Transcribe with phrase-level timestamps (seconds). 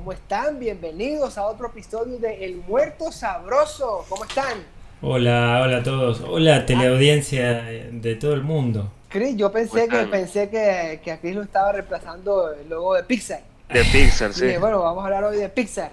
[0.00, 0.58] ¿cómo están?
[0.58, 4.06] Bienvenidos a otro episodio de El Muerto Sabroso.
[4.08, 4.64] ¿Cómo están?
[5.02, 6.22] Hola, hola a todos.
[6.22, 8.90] Hola teleaudiencia de todo el mundo.
[9.10, 13.04] Chris, yo pensé que pensé que, que a Chris lo estaba reemplazando el logo de
[13.04, 13.42] Pixar.
[13.68, 14.56] De Pixar, sí.
[14.58, 15.90] bueno, vamos a hablar hoy de Pixar.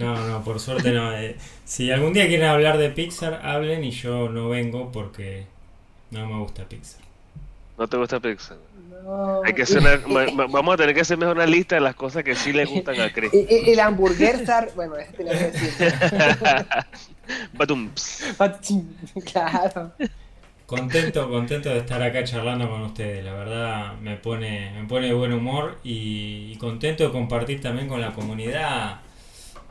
[0.00, 1.12] No, no, por suerte no.
[1.12, 5.44] Eh, si algún día quieren hablar de Pixar, hablen y yo no vengo porque
[6.10, 7.05] no me gusta Pixar.
[7.78, 8.58] ¿No te gusta Pixar?
[9.44, 12.34] Hay que hacer vamos a tener que hacer mejor una lista de las cosas que
[12.34, 13.30] sí le gustan a Chris.
[13.34, 15.94] Y, el hamburguesa, bueno, ese tenía que decir.
[19.32, 19.92] claro.
[20.66, 23.24] Contento, contento de estar acá charlando con ustedes.
[23.24, 28.00] La verdad me pone, me pone de buen humor y, contento de compartir también con
[28.00, 29.00] la comunidad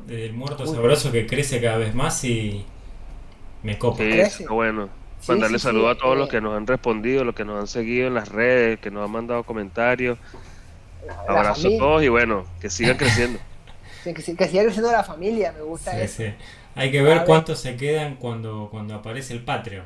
[0.07, 2.63] del muerto sabroso que crece cada vez más y
[3.63, 4.03] me copa.
[4.29, 4.89] Sí, bueno.
[5.27, 8.13] Mandarle saludos a todos los que nos han respondido, los que nos han seguido en
[8.13, 10.17] las redes, que nos han mandado comentarios.
[11.27, 13.39] Abrazo a todos y bueno, que sigan creciendo.
[14.03, 16.23] que, siga creciendo la familia, me gusta eso.
[16.75, 19.85] Hay que ver cuántos se quedan cuando, cuando aparece el Patreon.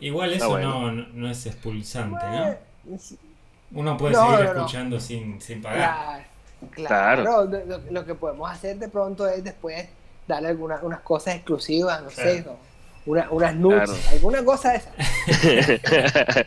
[0.00, 2.96] igual eso no, no, es expulsante, ¿no?
[3.70, 6.26] Uno puede seguir escuchando sin, sin pagar.
[6.72, 7.48] Claro,
[7.90, 9.88] Lo, que podemos hacer de pronto es después
[10.26, 12.44] darle algunas unas cosas exclusivas, no sé,
[13.08, 14.92] unas nudes, alguna cosa de esa.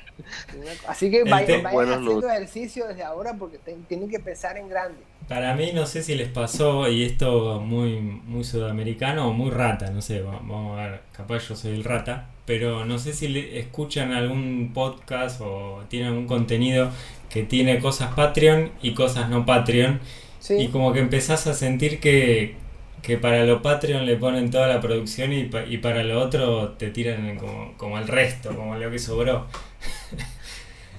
[0.88, 5.00] Así que vayan, haciendo ejercicio desde ahora porque tienen que pensar en grande.
[5.28, 9.90] Para mí no sé si les pasó, y esto muy, muy sudamericano o muy rata,
[9.90, 14.12] no sé, vamos a ver, capaz yo soy el rata, pero no sé si escuchan
[14.12, 16.92] algún podcast o tienen algún contenido
[17.30, 20.00] que tiene cosas Patreon y cosas no Patreon.
[20.50, 22.56] Y como que empezás a sentir que,
[23.02, 26.90] que para lo Patreon le ponen toda la producción y, y para lo otro te
[26.90, 29.48] tiran como, como, el resto, como lo que sobró.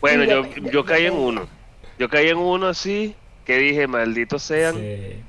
[0.00, 1.46] Bueno, yo, yo caí en uno.
[1.96, 3.14] Yo caí en uno así,
[3.44, 4.74] que dije, malditos sean.
[4.76, 5.22] Eh,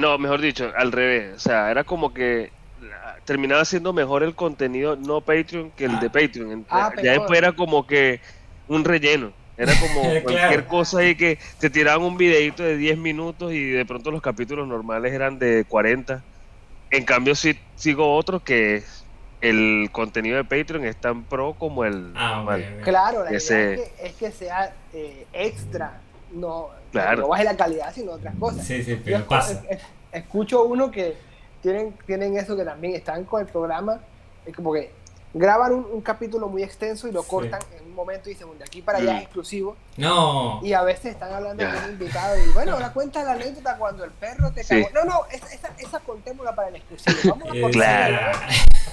[0.00, 1.36] no, mejor dicho, al revés.
[1.36, 2.50] O sea, era como que
[3.24, 6.12] terminaba siendo mejor el contenido no Patreon que el de ah.
[6.12, 6.66] Patreon.
[6.68, 8.20] Ah, ya después era como que
[8.66, 9.32] un relleno.
[9.56, 13.84] Era como cualquier cosa ahí que te tiraban un videito de 10 minutos y de
[13.84, 16.22] pronto los capítulos normales eran de 40.
[16.90, 18.82] En cambio, sí sigo otro que
[19.40, 23.72] el contenido de Patreon es tan pro como el ah, Claro, la idea
[24.02, 26.00] es, que, sea eh, extra,
[26.32, 28.66] no, no baje la calidad, sino otras cosas.
[28.66, 29.62] Sí, sí, pero pasa.
[30.12, 31.14] escucho uno que
[31.62, 34.00] tienen, tienen eso que también están con el programa,
[34.46, 34.90] es como que
[35.34, 38.82] graban un, capítulo muy extenso y lo cortan en un momento y dicen, de aquí
[38.82, 39.22] para allá es mm.
[39.22, 39.76] exclusivo.
[39.96, 40.60] No.
[40.62, 44.04] Y a veces están hablando con un invitado y bueno, ahora cuenta la anécdota cuando
[44.04, 44.88] el perro te cagó.
[44.94, 47.16] No, no, esa, esa, contémosla para el exclusivo.
[47.38, 48.38] Vamos a claro.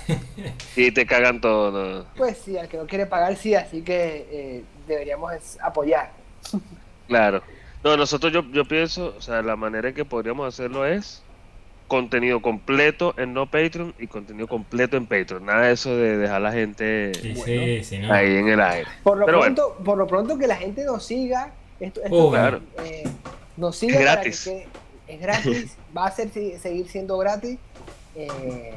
[0.76, 2.06] y te cagan todo.
[2.16, 6.12] Pues sí, al que no quiere pagar sí, así que eh, deberíamos apoyar.
[7.08, 7.42] claro.
[7.84, 11.23] No, nosotros yo, yo pienso, o sea, la manera en que podríamos hacerlo es
[11.94, 15.46] contenido completo en no Patreon y contenido completo en Patreon.
[15.46, 17.12] Nada de eso de dejar a la gente
[18.10, 18.90] ahí en el aire.
[19.04, 21.52] Por lo, pronto, por lo pronto que la gente nos siga.
[21.80, 22.62] Esto, esto claro.
[22.84, 23.04] Eh,
[23.58, 24.48] nos siga es gratis.
[25.08, 27.60] es gratis, va a ser, seguir siendo gratis.
[28.16, 28.74] Eh,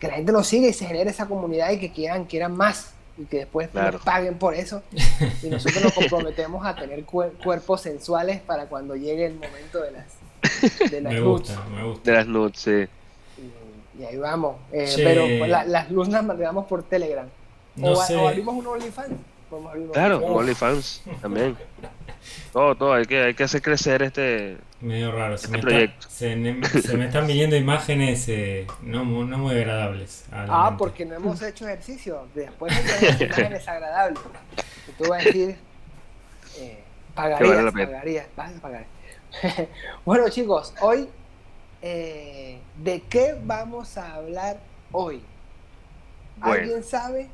[0.00, 2.92] que la gente nos siga y se genere esa comunidad y que quieran, quieran más
[3.16, 4.82] y que después nos paguen por eso.
[5.44, 10.21] Y nosotros nos comprometemos a tener cuerpos sensuales para cuando llegue el momento de las
[10.90, 12.10] de las me gusta, me gusta.
[12.10, 12.86] De las nudes, sí.
[13.98, 14.56] Y, ahí vamos.
[14.72, 17.26] Eh, pero pues, las luces las mandamos por Telegram.
[17.80, 19.14] o, abrimos un OnlyFans.
[19.92, 21.56] Claro, un OnlyFans también.
[22.52, 26.96] Todo, todo, hay que, hay que hacer crecer este, Medio raro, se, este me se,
[26.96, 30.24] me están viniendo imágenes eh, no, no, muy agradables.
[30.32, 32.26] Ah, porque no hemos hecho ejercicio.
[32.34, 34.20] Después de imágenes agradables.
[34.98, 35.56] Tú vas a decir,
[36.58, 36.82] eh,
[37.14, 38.86] pagarías, pagarías, vas a pagar.
[40.04, 41.08] bueno chicos, hoy,
[41.80, 44.58] eh, ¿de qué vamos a hablar
[44.92, 45.22] hoy?
[46.40, 47.28] ¿Alguien sabe?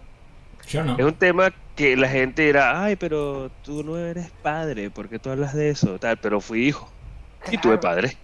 [0.67, 0.99] Yo no.
[0.99, 5.19] Es un tema que la gente dirá, ay, pero tú no eres padre, ¿por qué
[5.19, 5.99] tú hablas de eso?
[5.99, 6.91] Tal, pero fui hijo
[7.51, 8.17] y tuve padre.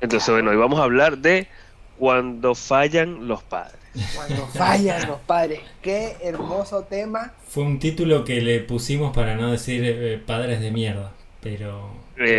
[0.00, 1.46] Entonces, bueno, hoy vamos a hablar de
[1.98, 3.78] cuando fallan los padres.
[4.14, 5.60] Cuando fallan los padres.
[5.82, 7.32] Qué hermoso tema.
[7.46, 11.90] Fue un título que le pusimos para no decir eh, padres de mierda, pero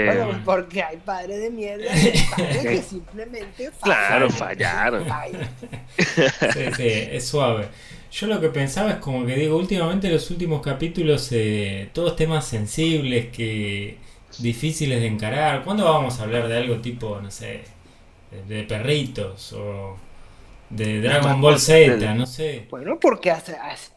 [0.06, 1.92] bueno, eh, porque hay padres de mierda
[2.38, 5.06] padres que simplemente Claro, fallaron.
[6.54, 7.69] Sí, sí, es suave.
[8.12, 12.45] Yo lo que pensaba es como que digo, últimamente los últimos capítulos, eh, todos temas
[12.45, 13.98] sensibles, que
[14.39, 15.63] difíciles de encarar.
[15.63, 17.63] ¿Cuándo vamos a hablar de algo tipo, no sé,
[18.48, 19.98] de perritos o
[20.69, 22.68] de Dragon Ball Z, no sé.
[22.69, 23.33] Bueno, porque,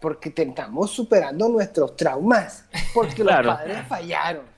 [0.00, 4.53] porque estamos superando nuestros traumas, porque los padres fallaron.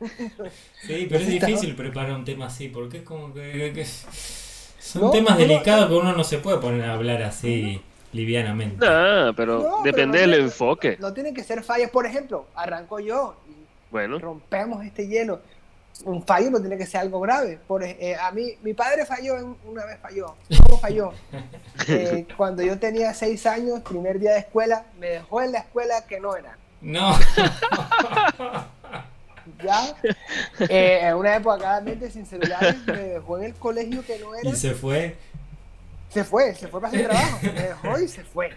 [0.86, 3.86] Sí, pero es difícil preparar un tema así, porque es como que...
[4.78, 7.80] son temas delicados que uno no se puede poner a hablar así
[8.12, 8.84] livianamente.
[8.84, 10.96] No, pero depende del enfoque.
[11.00, 11.90] No tiene que ser fallas.
[11.90, 13.52] Por ejemplo, arranco yo y
[13.90, 14.18] bueno.
[14.18, 15.40] rompemos este hielo.
[16.04, 17.58] Un fallo no tiene que ser algo grave.
[17.66, 20.36] Por, eh, a mí, mi padre falló, una vez falló.
[20.66, 21.12] ¿Cómo falló?
[21.90, 26.04] Eh, cuando yo tenía seis años, primer día de escuela, me dejó en la escuela
[26.06, 26.58] que no era.
[26.82, 27.16] No.
[29.64, 29.96] ya,
[30.68, 34.50] eh, en una época claramente sin celulares, me dejó en el colegio que no era.
[34.50, 35.16] Y se fue.
[36.12, 38.50] Se fue, se fue para su trabajo, me dejó y se fue.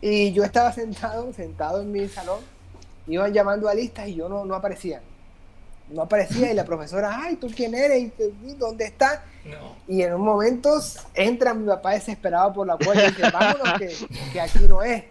[0.00, 2.40] Y yo estaba sentado, sentado en mi salón,
[3.06, 5.02] iban llamando a listas y yo no, no aparecía.
[5.90, 8.12] No aparecía y la profesora, ay, ¿tú quién eres?
[8.46, 9.20] ¿Y dónde estás?
[9.88, 10.80] Y en un momento
[11.14, 13.94] entra mi papá desesperado por la puerta y dice, vámonos que,
[14.32, 15.04] que aquí no es.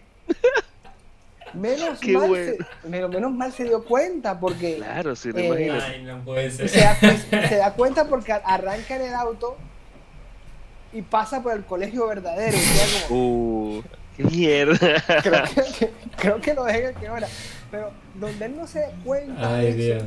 [1.53, 2.57] Menos mal, se,
[2.87, 4.77] menos, mal se dio cuenta porque.
[4.77, 6.69] Claro, si eh, Ay, no puede ser.
[6.69, 6.95] Se, da,
[7.49, 9.57] se da cuenta porque arranca en el auto
[10.93, 12.57] y pasa por el colegio verdadero.
[12.57, 13.83] Y uh,
[14.17, 15.03] ¡Qué mierda!
[15.23, 15.43] Creo
[15.79, 17.27] que, creo que lo deja que ahora.
[17.71, 19.55] Pero donde él no se da cuenta.
[19.55, 20.03] Ay, Dios.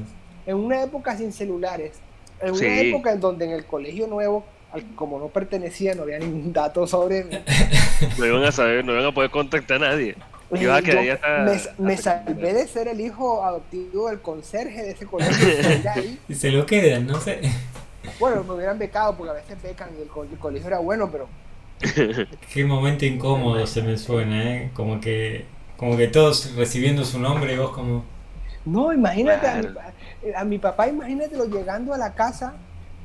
[0.47, 2.01] En una época sin celulares.
[2.41, 4.45] En una época en donde en el colegio nuevo
[4.95, 7.39] como no pertenecía, no había ningún dato sobre mí.
[8.19, 10.17] No iban a saber, no iban a poder contactar a nadie.
[11.79, 15.49] Me, salvé de ser el hijo adoptivo del conserje de ese colegio.
[16.29, 17.41] y se lo quedan, no sé.
[18.19, 21.29] Bueno, me hubieran becado porque a veces becan y el, colegio era bueno, pero.
[22.53, 24.71] Qué momento incómodo se me suena, ¿eh?
[24.75, 25.47] Como que,
[25.77, 28.05] como que todos recibiendo su nombre y vos como.
[28.65, 29.69] No, imagínate a, mi,
[30.37, 32.55] a mi papá, imagínatelo llegando a la casa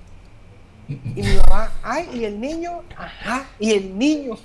[0.87, 4.35] y mi mamá, ay, y el niño, ajá, y el niño.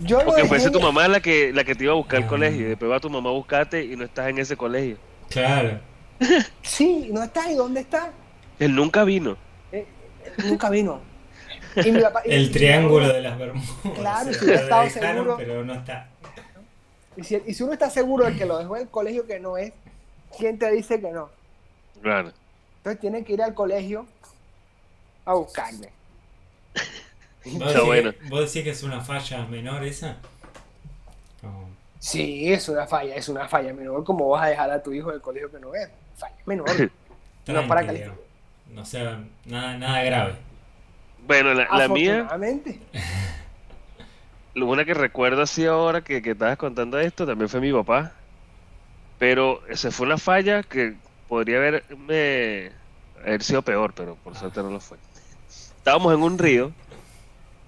[0.00, 2.62] Yo Porque fuese tu mamá la que, la que te iba a buscar al colegio
[2.62, 4.96] y después va tu mamá a buscarte y no estás en ese colegio.
[5.30, 5.80] Claro.
[6.62, 7.50] Sí, no estás.
[7.50, 8.10] ¿Y dónde está?
[8.58, 9.36] Él nunca vino.
[9.72, 9.86] Eh,
[10.44, 11.00] nunca vino.
[12.24, 13.70] el triángulo de las Bermudas.
[13.94, 15.36] Claro, si uno está seguro.
[15.36, 16.08] Pero no está.
[17.16, 19.40] Y si, y si, uno está seguro de que lo dejó en el colegio que
[19.40, 19.72] no es,
[20.38, 21.30] ¿quién te dice que no?
[22.02, 22.32] Claro.
[22.78, 24.06] Entonces tiene que ir al colegio
[25.24, 25.88] a buscarme.
[28.28, 30.16] ¿Vos, decís, que es una falla menor esa?
[31.98, 34.04] Sí, es una falla, es una falla menor.
[34.04, 35.88] como vas a dejar a tu hijo en el colegio que no es?
[36.16, 36.68] Falla menor.
[37.46, 38.10] no para que
[38.70, 40.34] No sea nada, nada grave.
[41.26, 42.28] Bueno, la, la mía.
[44.54, 48.12] Lo una que recuerdo así ahora que, que estabas contando esto también fue mi papá.
[49.18, 50.94] Pero esa fue una falla que
[51.28, 52.70] podría haberme
[53.20, 54.98] haber sido peor, pero por suerte no lo fue.
[55.76, 56.72] Estábamos en un río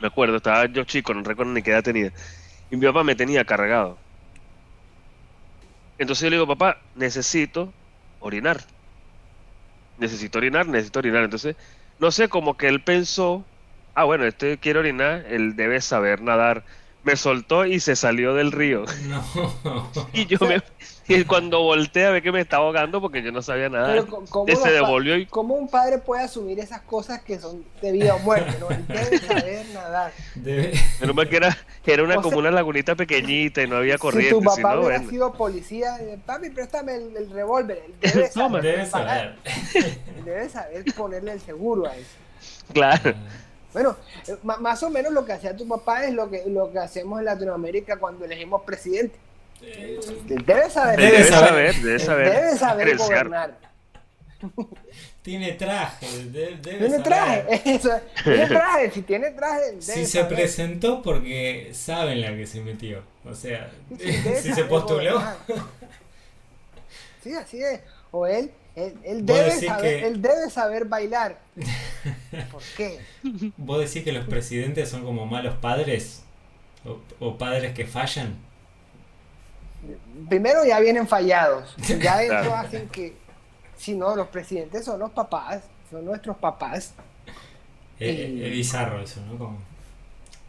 [0.00, 2.12] me acuerdo, estaba yo chico, no recuerdo ni qué edad tenía.
[2.70, 3.98] Y mi papá me tenía cargado.
[5.98, 7.72] Entonces yo le digo, papá, necesito
[8.20, 8.58] orinar.
[9.96, 11.24] Necesito orinar, necesito orinar.
[11.24, 11.56] Entonces,
[11.98, 13.44] no sé, como que él pensó,
[13.94, 16.64] ah, bueno, este quiere orinar, él debe saber nadar
[17.08, 18.84] me soltó y se salió del río.
[19.64, 20.08] No.
[20.12, 20.62] y yo me.
[21.08, 23.88] Y cuando volteé a ver que me estaba ahogando porque yo no sabía nada.
[23.88, 25.26] Pero ¿cómo, se devolvió y...
[25.26, 28.58] ¿Cómo un padre puede asumir esas cosas que son de vida o muerte?
[28.60, 28.68] ¿no?
[28.68, 30.12] debe saber nadar.
[30.34, 30.72] Debe...
[31.00, 34.34] Pero más que era, era una, como una lagunita pequeñita y no había corriente.
[34.34, 37.82] Si tu papá hubiera sido policía, eh, papi, préstame el, el revólver.
[38.00, 38.62] Debe saber.
[38.62, 39.36] debe saber.
[40.24, 42.16] debe saber ponerle el seguro a eso.
[42.72, 43.14] Claro.
[43.72, 43.96] Bueno,
[44.26, 47.18] eh, más o menos lo que hacía tu papá es lo que, lo que hacemos
[47.18, 49.16] en Latinoamérica cuando elegimos presidente.
[49.60, 51.00] Debe saber.
[51.00, 52.32] Debe saber, debe saber.
[52.32, 53.58] Debe saber gobernar.
[55.22, 57.90] Tiene traje, debe, tiene traje, eso,
[58.22, 59.82] tiene traje, si tiene traje.
[59.82, 63.70] Si se presentó porque saben la que se metió, o sea,
[64.40, 65.20] si se postuló.
[67.22, 67.80] Sí, así es.
[68.12, 68.50] O él
[69.02, 71.38] él, debe saber, él debe saber bailar.
[72.50, 73.00] ¿Por qué?
[73.56, 76.22] ¿Vos decís que los presidentes son como malos padres?
[77.18, 78.36] ¿O, padres que fallan?
[80.28, 81.74] Primero ya vienen fallados.
[82.00, 83.16] Ya eso hacen que,
[83.76, 86.94] si no, los presidentes son los papás, son nuestros papás.
[87.98, 89.38] Es, bizarro eso, ¿no?
[89.38, 89.58] Como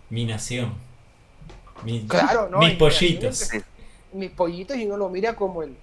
[0.10, 0.76] mi nación.
[2.08, 3.50] claro, no, mis pollitos.
[4.14, 5.76] Mis pollitos y uno lo mira como el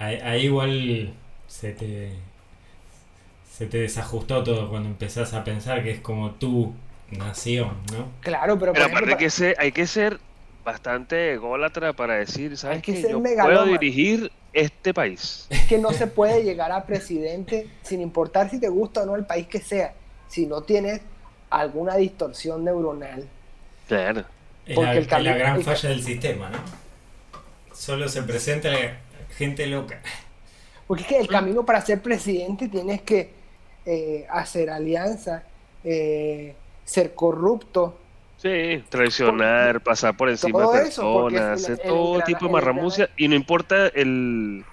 [0.00, 1.12] Ahí, igual
[1.46, 2.12] se te,
[3.52, 6.72] se te desajustó todo cuando empezás a pensar que es como tu
[7.10, 8.08] nación, ¿no?
[8.20, 10.18] Claro, pero, pero aparte que ser, hay que ser
[10.64, 15.46] bastante ególatra para decir, ¿sabes que Yo puedo dirigir este país.
[15.50, 19.16] Es que no se puede llegar a presidente sin importar si te gusta o no
[19.16, 19.92] el país que sea,
[20.28, 21.02] si no tienes
[21.50, 23.28] alguna distorsión neuronal.
[23.86, 24.24] Claro.
[24.64, 26.58] Es la, la gran falla del sistema, ¿no?
[27.74, 28.70] Solo se presenta
[29.40, 30.02] gente loca.
[30.86, 33.30] Porque es que el camino para ser presidente tienes que
[33.86, 35.44] eh, hacer alianza,
[35.82, 36.54] eh,
[36.84, 37.96] ser corrupto.
[38.36, 43.86] Sí, traicionar, pasar por encima de personas, hacer todo tipo de marramucia y no importa
[43.88, 44.64] el,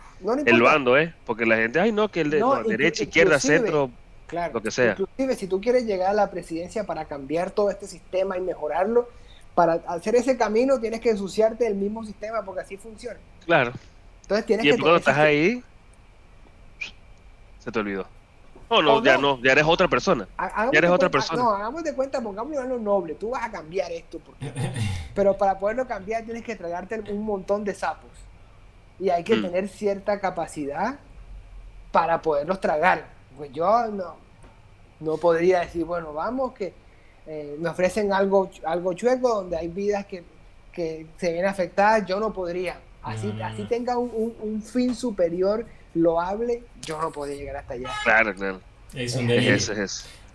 [0.46, 1.14] el bando, ¿eh?
[1.26, 3.90] Porque la gente, ay no, que el de derecha, izquierda, centro,
[4.26, 4.92] claro, lo que sea.
[4.92, 9.08] Inclusive si tú quieres llegar a la presidencia para cambiar todo este sistema y mejorarlo,
[9.56, 13.20] para hacer ese camino tienes que ensuciarte del mismo sistema porque así funciona.
[13.46, 13.72] Claro.
[14.28, 15.64] Entonces tienes y que cuando estás ahí,
[17.60, 18.06] se te olvidó.
[18.70, 20.28] No, no, ya no, ya eres otra persona.
[20.38, 21.42] ya eres otra persona.
[21.42, 23.16] No, hagamos de cuenta, pongamos algo noble.
[23.16, 24.20] Tú vas a cambiar esto.
[25.16, 28.12] pero para poderlo cambiar tienes que tragarte un montón de sapos.
[29.00, 29.42] Y hay que mm.
[29.44, 31.00] tener cierta capacidad
[31.94, 33.06] para poderlos tragar.
[33.38, 34.18] Pues yo no,
[35.00, 36.74] no podría decir, bueno, vamos, que
[37.26, 40.24] eh, me ofrecen algo, algo chueco donde hay vidas que,
[40.74, 42.80] se ven afectadas, yo no podría.
[43.08, 47.90] Así, así tenga un, fin superior loable, yo no podría llegar hasta allá.
[48.04, 48.62] Claro, claro.
[48.94, 49.56] Es un delirio.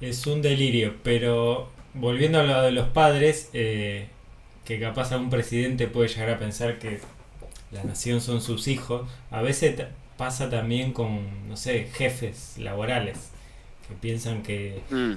[0.00, 4.08] Es, un delirio, pero volviendo a lo de los padres, eh,
[4.64, 7.00] que capaz algún presidente puede llegar a pensar que
[7.70, 9.80] la nación son sus hijos, a veces
[10.16, 13.30] pasa también con, no sé, jefes laborales
[13.88, 15.14] que piensan que mm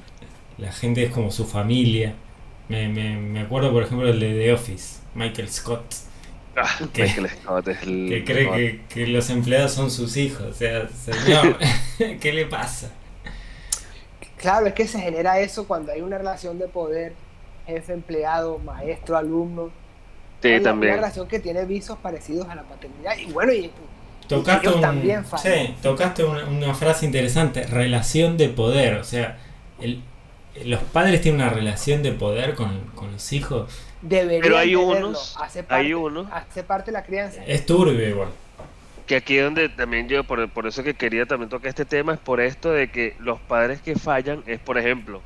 [0.58, 2.14] la gente es como su familia.
[2.70, 5.86] Me, me, me acuerdo, por ejemplo, el de The Office, Michael Scott.
[6.56, 10.42] Ah, que, Michael Scott es el que cree que, que, los empleados son sus hijos.
[10.44, 11.58] O sea, señor,
[12.20, 12.92] ¿qué le pasa?
[14.38, 17.14] Claro, es que se genera eso cuando hay una relación de poder,
[17.66, 19.70] jefe, empleado, maestro, alumno.
[20.42, 20.94] Sí, también.
[20.94, 23.18] Una relación que tiene visos parecidos a la paternidad.
[23.18, 23.72] Y bueno, y,
[24.28, 28.96] tocaste, también sí, tocaste una, una frase interesante, relación de poder.
[28.96, 29.38] O sea,
[29.80, 30.02] el,
[30.64, 32.82] los padres tienen una relación de poder con,
[33.12, 33.72] los hijos.
[34.06, 36.32] Deberían Pero hay unos, hace parte, hay unos.
[36.32, 37.44] Hace parte de la crianza.
[37.46, 38.30] Es turbio igual.
[39.06, 42.14] Que aquí es donde también yo, por, por eso que quería también tocar este tema,
[42.14, 45.22] es por esto de que los padres que fallan, es por ejemplo,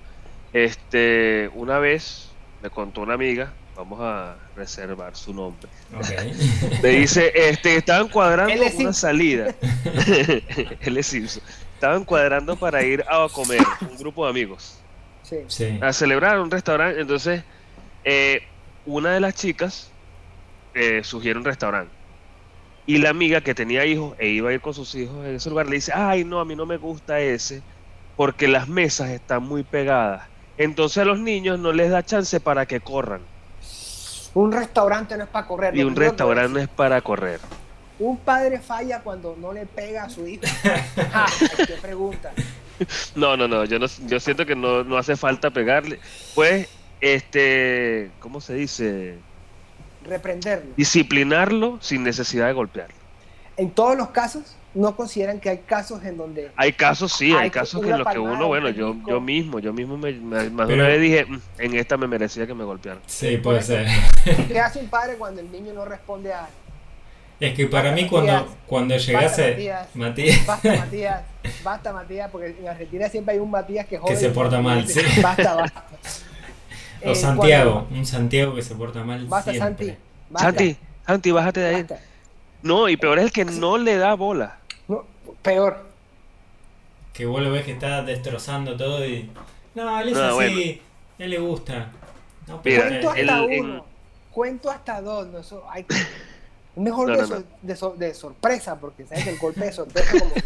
[0.54, 2.30] este, una vez
[2.62, 5.70] me contó una amiga, vamos a reservar su nombre.
[5.98, 6.34] Okay.
[6.84, 9.54] Me dice, este, estaban cuadrando una salida.
[10.82, 11.44] Él es Simpson.
[11.76, 14.80] Estaban cuadrando para ir a comer, un grupo de amigos
[15.82, 17.00] a celebrar un restaurante.
[17.02, 17.44] Entonces,
[18.04, 18.42] eh,
[18.90, 19.92] una de las chicas
[20.74, 21.94] eh, sugiere un restaurante.
[22.86, 25.50] Y la amiga que tenía hijos e iba a ir con sus hijos en ese
[25.50, 27.62] lugar le dice, ay no, a mí no me gusta ese
[28.16, 30.24] porque las mesas están muy pegadas.
[30.58, 33.22] Entonces a los niños no les da chance para que corran.
[34.34, 35.76] Un restaurante no es para correr.
[35.76, 37.40] Y un restaurante no es para correr.
[38.00, 40.44] Un padre falla cuando no le pega a su hijo.
[41.14, 42.32] ah, ¿Qué pregunta?
[43.14, 46.00] No, no, no, yo, no, yo siento que no, no hace falta pegarle.
[46.34, 46.70] Pues,
[47.02, 49.16] este, ¿cómo se dice?
[50.04, 50.72] Reprenderlo.
[50.76, 52.96] Disciplinarlo sin necesidad de golpearlo.
[53.58, 56.52] En todos los casos, no consideran que hay casos en donde...
[56.56, 59.98] Hay casos, sí, hay, casos en los que uno, bueno, yo, yo mismo, yo mismo
[59.98, 63.02] me, más de una vez dije, mm, en esta me merecía que me golpearan.
[63.06, 63.88] Sí, puede ser.
[64.48, 66.48] ¿Qué hace un padre cuando el niño no responde a,
[67.40, 69.52] es que para mí cuando, cuando llegase
[69.94, 71.22] Matías, Basta Matías,
[71.64, 75.00] basta Matías, porque en Argentina siempre hay un Matías que Que se porta mal, sí.
[75.22, 75.86] Basta, basta.
[77.04, 79.26] O eh, Santiago, un Santiago que se porta mal.
[79.28, 79.98] Basta, siempre.
[80.36, 80.38] Santi.
[80.38, 81.86] Santi, Santi, bájate de ahí.
[82.62, 84.58] No, y peor es el que no le da bola.
[84.88, 85.06] No,
[85.42, 85.86] peor.
[87.14, 89.30] Que vos lo ves que está destrozando todo y.
[89.76, 90.82] No, él es así,
[91.20, 91.92] a él le gusta.
[92.48, 93.86] No, Cuento hasta uno.
[94.32, 95.28] Cuento hasta dos.
[95.28, 95.86] No, eso hay
[96.76, 100.44] Mejor de, de, sorpresa, porque sabes que el golpe de sorpresa como que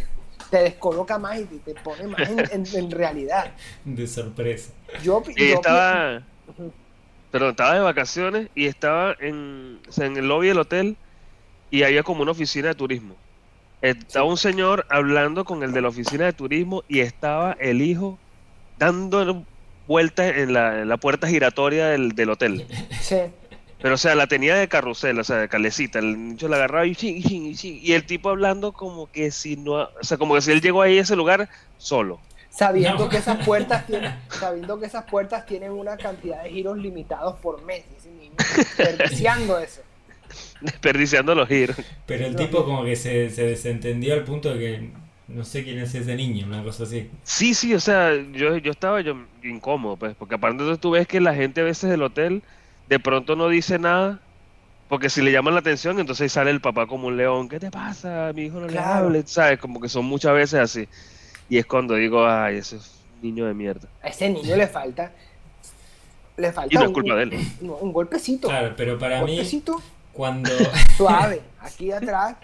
[0.50, 3.51] te descoloca más y te, pone más en, realidad.
[3.83, 4.72] De sorpresa.
[5.03, 6.24] Yo, estaba,
[7.33, 10.95] perdón, estaba de vacaciones y estaba en, en el lobby del hotel
[11.71, 13.15] y había como una oficina de turismo.
[13.81, 18.19] Estaba un señor hablando con el de la oficina de turismo y estaba el hijo
[18.77, 19.43] dando
[19.87, 22.67] vueltas en la, en la puerta giratoria del, del hotel.
[23.01, 23.17] Sí.
[23.81, 25.97] Pero, o sea, la tenía de carrusel, o sea, de calecita.
[25.97, 29.73] El niño la agarraba y, y, y el tipo hablando como que si no.
[29.73, 31.49] O sea, como que si él llegó ahí a ese lugar
[31.79, 32.19] solo.
[32.53, 37.39] Sabiendo que esas puertas tienen, sabiendo que esas puertas tienen una cantidad de giros limitados
[37.39, 37.83] por mes.
[37.98, 39.81] Ese niño desperdiciando eso.
[40.62, 41.77] Desperdiciando los giros.
[42.05, 44.91] Pero el tipo como que se, se desentendió al punto de que
[45.27, 47.10] no sé quién es ese niño, una cosa así.
[47.24, 51.07] Sí, sí, o sea, yo, yo estaba yo incómodo, pues, porque aparte de tú ves
[51.07, 52.43] que la gente a veces del hotel
[52.88, 54.19] de pronto no dice nada,
[54.89, 57.72] porque si le llaman la atención, entonces sale el papá como un león, ¿qué te
[57.72, 58.31] pasa?
[58.36, 59.57] Mi hijo no le hable, ¿sabes?
[59.60, 60.88] Como que son muchas veces así.
[61.50, 63.88] Y es cuando digo, ay, ese es un niño de mierda.
[64.01, 65.12] A ese niño le falta.
[66.38, 66.73] Le falta.
[66.73, 67.47] Y no es culpa de él.
[67.62, 68.47] Un, golpecito.
[68.47, 69.41] Claro, pero para mí.
[70.12, 70.50] Cuando.
[70.97, 72.35] Suave, aquí atrás.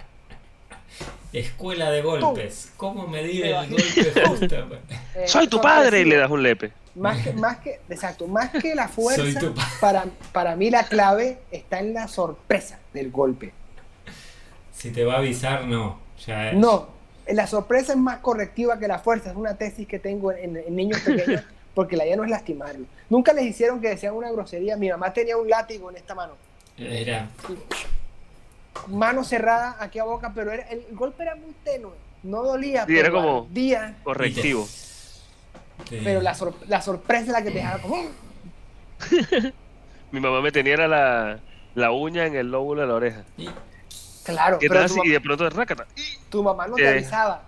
[1.32, 2.72] Escuela de golpes.
[2.76, 4.56] ¿Cómo medir el golpe justo?
[5.16, 6.72] Eh, Soy tu padre y le das un lepe.
[6.96, 9.40] Más que, más que, exacto, más que la fuerza,
[9.80, 13.54] para, para mí la clave está en la sorpresa del golpe.
[14.74, 16.00] Si te va a avisar, no.
[16.26, 16.90] Ya No,
[17.34, 19.32] la sorpresa es más correctiva que la fuerza.
[19.32, 21.44] Es una tesis que tengo en, niños pequeños,
[21.74, 22.86] porque la idea no es lastimarlo.
[23.10, 24.78] Nunca les hicieron que decían una grosería.
[24.78, 26.34] Mi mamá tenía un látigo en esta mano.
[26.78, 27.30] Era.
[28.88, 31.92] Mano cerrada aquí a boca, pero el golpe era muy tenue.
[32.24, 32.86] No dolía.
[32.86, 34.68] Sí, era como día, correctivo.
[35.90, 36.36] Pero la,
[36.68, 37.96] la, sorpresa es la que te dejaba como.
[40.12, 41.40] Mi mamá me tenía la,
[41.76, 43.24] la uña en el lóbulo de la oreja.
[44.30, 45.88] Claro, pero y de pronto rácata.
[46.30, 47.44] Tu mamá no te eh, avisaba.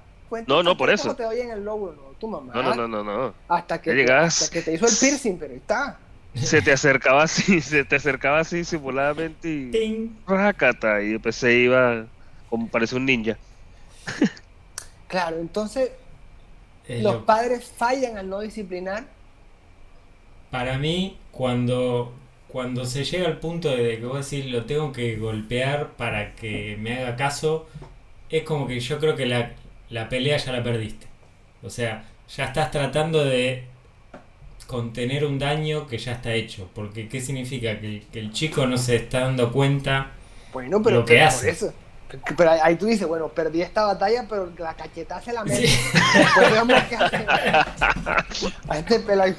[0.47, 1.15] no, no, por eso.
[1.15, 2.53] te oye en el lóbulo, no, tu mamá.
[2.53, 5.97] No, no, no, no, Hasta que, te, hasta que te hizo el piercing, pero está.
[6.33, 12.05] Se te acercaba así, se te acercaba así simuladamente y rácata y después se iba
[12.49, 13.37] como parece un ninja.
[15.07, 15.91] Claro, entonces
[16.87, 19.05] los padres fallan al no disciplinar.
[20.49, 22.13] Para mí, cuando
[22.51, 26.77] cuando se llega al punto de que vos decís lo tengo que golpear para que
[26.79, 27.67] me haga caso,
[28.29, 29.53] es como que yo creo que la,
[29.89, 31.07] la pelea ya la perdiste.
[31.63, 32.05] O sea,
[32.35, 33.65] ya estás tratando de
[34.67, 36.69] contener un daño que ya está hecho.
[36.73, 37.79] Porque ¿qué significa?
[37.79, 40.11] Que, el chico no se está dando cuenta
[40.53, 41.49] bueno, pero, lo que hace.
[41.49, 41.73] Eso.
[42.35, 45.61] Pero ahí tú dices, bueno, perdí esta batalla, pero la cacheta se la mete.
[45.61, 47.25] Después veamos qué hace.
[48.67, 49.35] A este pelo ahí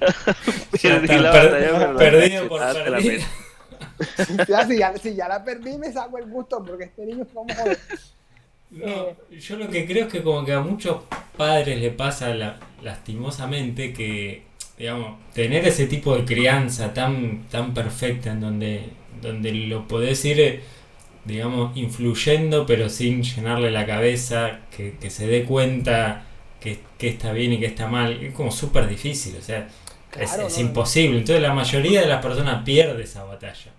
[0.82, 3.22] Perdí la batalla, perdido por perdido.
[4.68, 7.54] si, ya, si ya la perdí, me saco el gusto porque este niño es como.
[8.70, 11.02] No, yo lo que creo es que como que a muchos
[11.36, 12.34] padres le pasa
[12.82, 14.42] lastimosamente que,
[14.76, 18.90] digamos, tener ese tipo de crianza tan, tan perfecta en donde,
[19.22, 20.62] donde lo podés ir,
[21.24, 26.24] digamos, influyendo pero sin llenarle la cabeza, que, que se dé cuenta
[26.98, 29.68] que, está bien y que está mal, es como súper difícil, o sea,
[30.18, 31.18] es, imposible.
[31.18, 33.72] Entonces la mayoría de las personas pierde esa batalla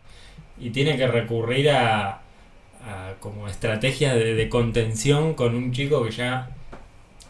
[0.59, 2.21] y tiene que recurrir a,
[3.19, 6.49] como estrategias de, contención con un chico que ya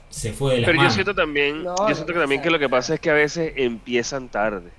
[0.09, 2.67] se fue de la Pero yo siento también, yo siento que también que lo que
[2.67, 4.69] pasa es que a veces empiezan tarde.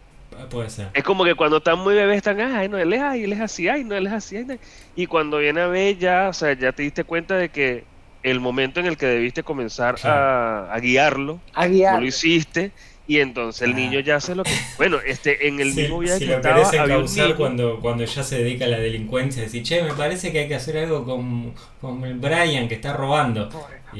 [0.51, 0.91] Puede ser.
[0.93, 3.41] Es como que cuando están muy bebés están, ay, no, él es, ay, él es
[3.41, 4.61] así, ay, no, él es así, ay,
[4.95, 7.85] Y cuando viene a ver ya, o sea, ya te diste cuenta de que
[8.27, 12.73] el momento en el que debiste comenzar a, guiarlo, a no lo hiciste,
[13.07, 14.51] y entonces el niño ya hace lo que.
[14.79, 18.39] Bueno, este, en el mismo viaje si que lo estaba, había cuando, cuando ya se
[18.39, 22.05] dedica a la delincuencia, decir, che, me parece que hay que hacer algo con, con
[22.05, 23.49] el Brian que está robando.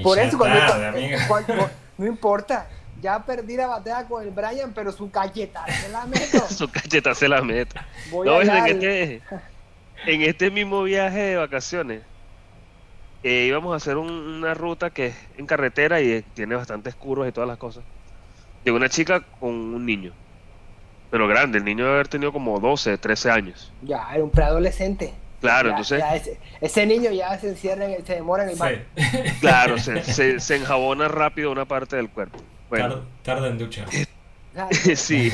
[0.03, 2.69] Por, eso, cuando, no importa,
[3.01, 6.49] ya perdí la batalla con el Brian, pero su cacheta se la meto.
[6.51, 7.77] su cacheta se la meto.
[8.11, 9.23] no, en, este,
[10.05, 12.03] en este mismo viaje de vacaciones,
[13.23, 17.33] eh, íbamos a hacer una ruta que es en carretera y tiene bastantes curvas y
[17.33, 17.85] todas las cosas
[18.67, 20.13] de una chica con un niño.
[21.11, 23.73] Pero grande, el niño debe haber tenido como 12, 13 años.
[23.83, 25.15] Ya, era un preadolescente.
[25.41, 26.03] Claro, entonces.
[26.61, 28.79] ese, niño ya se encierra, se demora en el baño.
[29.41, 32.39] Claro, se, se, enjabona rápido una parte del cuerpo.
[32.69, 33.87] Bueno, tarda, en duchar.
[34.97, 35.31] sí.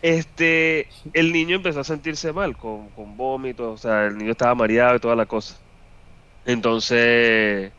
[0.00, 4.54] Este, el niño empezó a sentirse mal, con, con vómitos, o sea, el niño estaba
[4.54, 5.56] mareado y toda la cosa.
[6.46, 7.72] Entonces,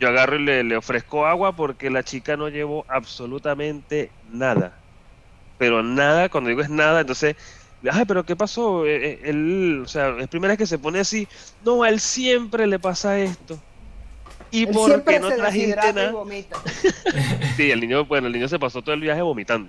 [0.00, 4.72] yo agarro y le, ofrezco agua porque la chica no llevó absolutamente nada.
[5.58, 7.36] Pero nada, cuando digo es nada, entonces,
[7.90, 8.86] ay, pero ¿qué pasó?
[8.86, 11.28] Eh, eh, él, o sea, es primera vez que se pone así,
[11.64, 13.58] no, a él siempre le pasa esto.
[14.50, 16.14] Y porque no trajiste nada.
[17.56, 19.68] sí, el niño, bueno, el niño se pasó todo el viaje vomitando.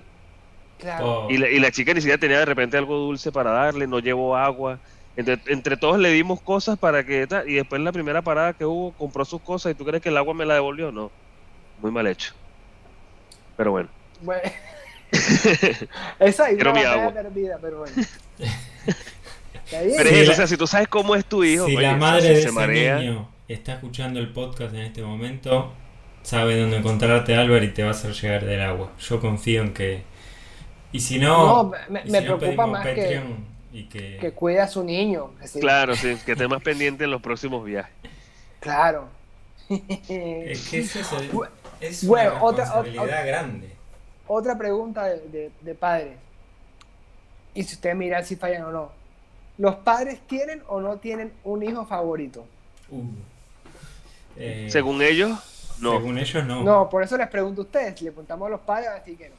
[0.78, 1.28] Claro.
[1.30, 3.99] Y, la, y la chica ni siquiera tenía de repente algo dulce para darle, no
[3.99, 4.80] llevó agua.
[5.19, 7.27] Entre, todos le dimos cosas para que...
[7.45, 10.10] Y después en la primera parada que hubo, compró sus cosas y tú crees que
[10.10, 10.91] el agua me la devolvió.
[10.91, 11.12] No,
[11.82, 12.34] muy mal hecho.
[13.58, 13.89] Pero bueno.
[14.21, 14.41] Bueno.
[16.19, 17.95] Esa es una perdida, pero bueno.
[19.71, 22.67] Pero o sea, si tú sabes cómo es tu hijo, si la madre de ese
[22.67, 25.73] niño está escuchando el podcast en este momento,
[26.23, 28.91] sabe dónde encontrarte, Álvaro, y te va a hacer llegar del agua.
[28.99, 30.01] Yo confío en que.
[30.91, 32.84] Y si no, no me, preocupa más
[33.86, 34.32] que que...
[34.32, 35.32] cuida a su niño.
[35.60, 37.94] Claro, sí, que esté más pendiente en los próximos viajes.
[38.60, 39.10] Claro.
[39.70, 41.18] es que es eso,
[41.82, 43.74] es bueno, una responsabilidad otra, grande.
[44.28, 46.18] Otra pregunta de, de, padres.
[47.54, 48.92] Y si ustedes miran si fallan o no.
[49.58, 52.46] ¿Los padres tienen o no tienen un hijo favorito?
[52.89, 53.04] Uh.
[54.38, 55.32] Eh, según ellos,
[55.80, 55.94] no.
[55.94, 56.63] Según ellos, no.
[56.63, 58.02] No, por eso les pregunto a ustedes.
[58.02, 59.36] Le preguntamos a los padres, así que no.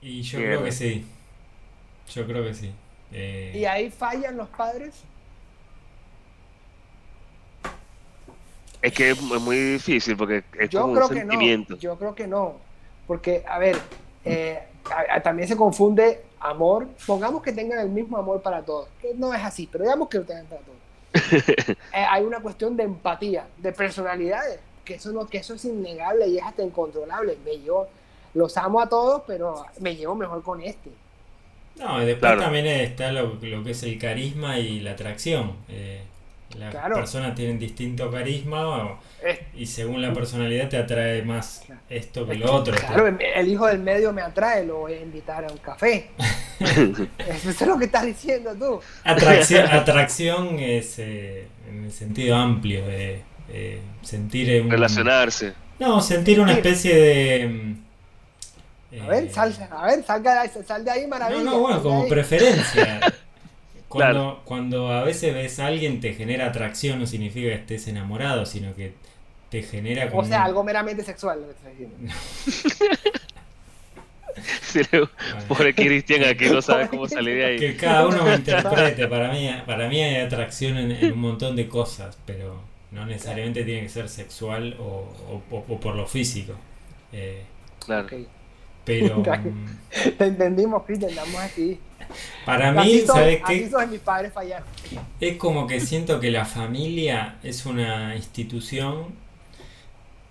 [0.00, 1.06] Y yo creo que sí.
[2.12, 2.72] Yo creo que sí.
[3.14, 4.94] Eh, ¿Y ahí fallan los padres?
[8.82, 11.74] Es que es muy difícil porque es yo como creo un que sentimiento.
[11.74, 12.56] No, yo creo que no.
[13.06, 13.78] Porque, a ver,
[14.24, 16.88] eh, a, a, también se confunde amor.
[17.06, 18.88] Pongamos que tengan el mismo amor para todos.
[19.00, 20.74] Que no es así, pero digamos que lo tengan para todos.
[21.68, 26.26] eh, hay una cuestión de empatía, de personalidades, que eso, no, que eso es innegable
[26.26, 27.38] y es hasta incontrolable.
[27.44, 27.86] Me llevo,
[28.34, 30.90] los amo a todos, pero me llevo mejor con este.
[31.78, 32.42] No, y después claro.
[32.42, 35.52] también está lo, lo, que es el carisma y la atracción.
[35.68, 36.02] Eh,
[36.58, 36.96] las claro.
[36.96, 38.98] personas tienen distinto carisma o,
[39.56, 41.80] y según la personalidad te atrae más claro.
[41.90, 42.76] esto que lo otro.
[42.76, 46.10] Claro, el hijo del medio me atrae, lo voy a invitar a un café.
[46.60, 48.80] Eso es lo que estás diciendo tú.
[49.02, 55.54] Atracción, atracción es eh, en el sentido amplio de eh, sentir un, relacionarse.
[55.80, 57.74] No, sentir una especie de
[59.00, 61.42] a ver, sal, a ver, salga, sal de ahí maravilla.
[61.42, 63.00] No, no, bueno, como preferencia.
[63.88, 64.40] Cuando, claro.
[64.44, 68.74] cuando a veces ves a alguien te genera atracción no significa que estés enamorado, sino
[68.74, 68.94] que
[69.50, 70.22] te genera como...
[70.22, 72.12] O sea, algo meramente sexual lo que estás diciendo.
[74.62, 74.80] sí,
[75.46, 77.56] pobre Cristian aquí no sabe cómo salir de ahí.
[77.56, 79.06] Que cada uno me interprete.
[79.06, 83.62] Para mí, para mí hay atracción en, en un montón de cosas, pero no necesariamente
[83.62, 86.54] tiene que ser sexual o, o, o por lo físico.
[87.12, 87.44] Eh,
[87.78, 88.06] claro.
[88.06, 88.26] Okay.
[88.84, 89.22] Pero.
[90.18, 91.78] Te entendimos, Cristian, estamos aquí.
[92.44, 93.70] Para mí, son, ¿sabes qué?
[93.70, 94.66] Son mis padres fallaron.
[95.20, 99.14] Es como que siento que la familia es una institución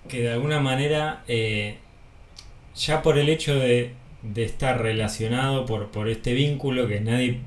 [0.07, 1.77] que de alguna manera, eh,
[2.75, 7.39] ya por el hecho de, de estar relacionado por, por, este vínculo que nadie,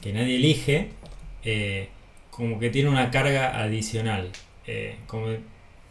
[0.00, 0.90] que nadie elige,
[1.44, 1.88] eh,
[2.30, 4.30] como que tiene una carga adicional.
[4.66, 5.28] Eh, como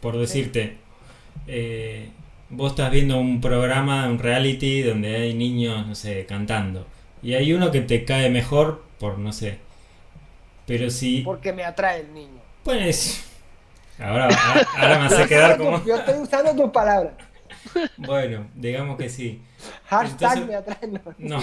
[0.00, 0.76] por decirte,
[2.50, 6.86] vos estás viendo un programa, un reality, donde hay niños, no sé, cantando.
[7.22, 9.58] Y hay uno que te cae mejor por, no sé.
[10.66, 11.22] Pero si...
[11.22, 12.40] Porque me atrae el niño.
[12.62, 13.24] Pues...
[13.98, 14.28] Ahora,
[14.76, 15.84] ahora me hace quedar como...
[15.84, 17.14] Yo estoy usando tus palabras.
[17.96, 19.42] Bueno, digamos que sí.
[19.86, 20.88] Hashtag Entonces, me atrae.
[21.18, 21.40] No.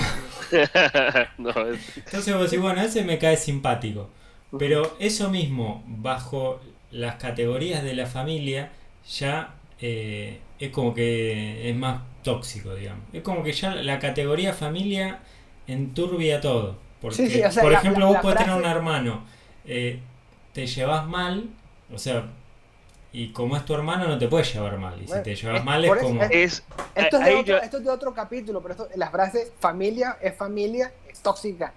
[1.38, 1.50] no.
[1.98, 4.10] Entonces vos decís, bueno, ese me cae simpático.
[4.58, 8.72] Pero eso mismo, bajo las categorías de la familia,
[9.06, 13.04] ya eh, es como que es más tóxico, digamos.
[13.14, 15.20] Es como que ya la categoría familia
[15.68, 16.78] enturbia todo.
[17.02, 18.50] Porque, sí, sí, o sea, por la, ejemplo, la, vos la podés frase...
[18.52, 19.26] tener un hermano,
[19.66, 20.00] eh,
[20.54, 21.50] te llevas mal,
[21.94, 22.26] o sea,
[23.12, 25.00] y como es tu hermano no te puedes llevar mal.
[25.02, 26.24] Y Bueno, si te llevas es- mal es como...
[26.24, 26.64] es- Es,
[26.96, 29.52] Esto es, de ahí otro, yo- esto es de otro capítulo, pero esto, la frase
[29.60, 31.74] familia es familia, es tóxica.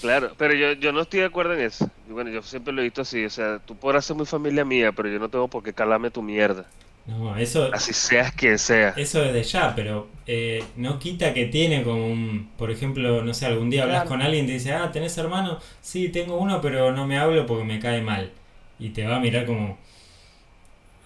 [0.00, 1.90] Claro, pero yo, yo no estoy de acuerdo en eso.
[2.08, 3.24] Y Bueno, yo siempre lo he visto así.
[3.24, 6.10] O sea, tú podrás ser muy familia mía, pero yo no tengo por qué calarme
[6.10, 6.66] tu mierda.
[7.06, 8.90] No, eso, Así seas quien sea.
[8.90, 12.50] eso desde ya, pero eh, no quita que tiene como un...
[12.58, 14.08] Por ejemplo, no sé, algún día hablas Claro.
[14.10, 15.58] con alguien y te dice, ah, ¿tenés hermano?
[15.80, 18.30] Sí, tengo uno, pero no me hablo porque me cae mal.
[18.78, 19.78] Y te va a mirar como...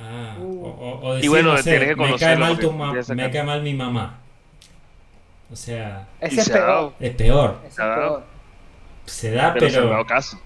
[0.01, 0.65] Ah, Uh.
[0.67, 3.63] o, o- decir, bueno, no sé, que me cae mal tu ma- me cae mal
[3.63, 4.19] mi mamá.
[5.51, 6.93] O sea, Ese Y es peor.
[6.99, 7.59] es peor.
[7.61, 8.01] Ese es Claro.
[8.01, 8.32] peor.
[9.07, 9.89] Se da, pero se pero...
[9.91, 10.41] dado caso.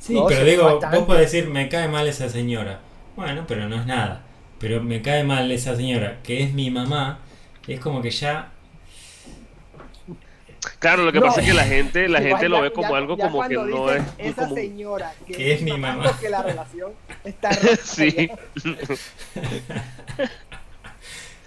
[0.00, 0.96] Sí, No, pero se digo, bastante.
[0.98, 2.80] vos podés decir, me cae mal esa señora.
[3.16, 4.22] Bueno, pero no es nada.
[4.58, 7.18] Pero me cae mal esa señora, que es mi mamá,
[7.66, 8.50] es como que ya...
[10.78, 11.26] Claro, lo que No.
[11.26, 13.54] pasa es que la gente, la gente lo ve como ya- algo ya como que
[13.54, 14.54] no es esa común.
[14.56, 16.18] señora que, Que es mi mamá.
[16.20, 17.50] que la relación está.
[17.82, 18.30] Sí.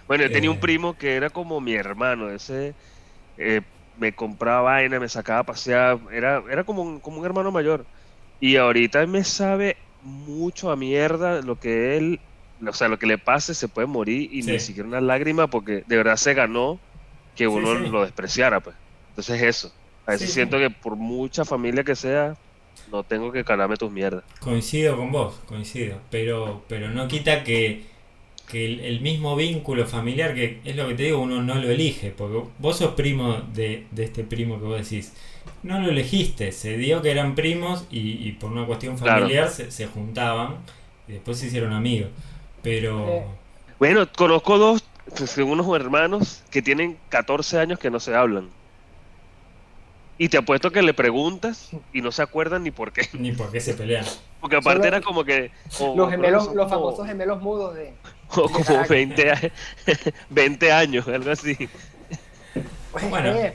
[0.08, 0.62] bueno, yo tenía un Eh.
[0.62, 2.30] primo que era como mi hermano.
[2.30, 2.74] Ese
[3.38, 3.62] eh,
[3.98, 6.00] me compraba vaina, me sacaba a pasear.
[6.12, 7.86] Era, era como, un, como un hermano mayor.
[8.40, 12.20] Y ahorita me sabe mucho a mierda lo que él,
[12.66, 14.52] o sea, lo que le pase, se puede morir y Sí.
[14.52, 16.80] ni siquiera una lágrima porque de verdad se ganó
[17.36, 17.90] que uno sí.
[17.90, 18.76] lo despreciara, pues.
[19.10, 19.74] Entonces eso.
[20.06, 22.36] A veces siento que por mucha familia que sea,
[22.92, 24.24] no tengo que calarme tus mierdas.
[24.40, 26.00] Coincido con vos, coincido.
[26.10, 27.86] Pero, pero no quita que,
[28.48, 31.70] que el, el mismo vínculo familiar, que es lo que te digo, uno no lo
[31.70, 32.12] elige.
[32.12, 35.14] Porque vos sos primo de, de este primo que vos decís.
[35.64, 39.30] No lo elegiste, se dio que eran primos y, y por una cuestión Claro.
[39.30, 40.58] familiar se, se juntaban
[41.08, 42.10] y después se hicieron amigos.
[42.62, 43.40] Pero...
[43.80, 44.84] Bueno, conozco dos,
[45.18, 48.50] pues, unos hermanos que tienen 14 años que no se hablan.
[50.20, 53.08] Y te apuesto que le preguntas y no se acuerdan ni por qué.
[53.18, 54.06] Ni por qué se pelean.
[54.42, 55.52] Porque aparte Solo era como que...
[55.80, 57.94] Los o gemelos, los como- famosos gemelos mudos de.
[58.36, 59.52] O como 20, a-
[60.30, 61.56] 20 años, algo así.
[63.10, 63.30] Bueno.
[63.30, 63.54] Eh,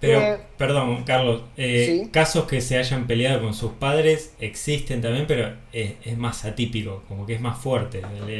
[0.00, 2.10] Pero, Eh, perdón, Carlos, eh, sí.
[2.10, 7.02] casos que se hayan peleado con sus padres existen también, pero es, es más atípico,
[7.08, 8.02] como que es más fuerte.
[8.20, 8.30] El,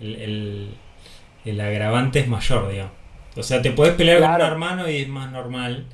[0.00, 0.74] el- el-
[1.44, 2.92] el agravante es mayor, digamos.
[3.36, 5.86] O sea, te puedes pelear con un hermano y es más normal,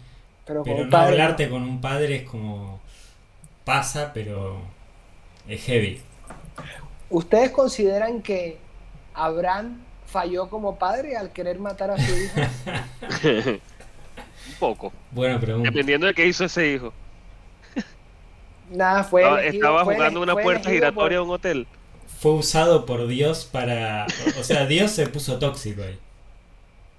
[0.46, 2.80] Pero, no hablarte con un padre es como
[3.64, 4.60] pasa, pero
[5.48, 6.00] es heavy.
[7.08, 8.58] ¿Ustedes consideran que
[9.14, 12.40] Abraham falló como padre al querer matar a su hijo?
[14.48, 14.92] un poco.
[15.10, 15.70] Buena pregunta.
[15.70, 16.92] Dependiendo de qué hizo ese hijo.
[18.70, 19.48] Nada, fue.
[19.48, 21.66] estaba jugando una puerta giratoria de un hotel.
[22.18, 24.06] Fue usado por Dios para.
[24.38, 25.98] O sea, Dios se puso tóxico ahí.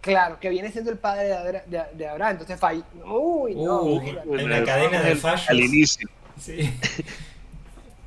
[0.06, 1.30] Claro, que viene siendo el padre
[1.66, 2.84] de, Abraham, entonces falló.
[3.06, 3.82] Uy, no.
[3.82, 5.50] Uh, en la cadena de fallos.
[5.50, 6.08] Al inicio.
[6.40, 6.72] Sí.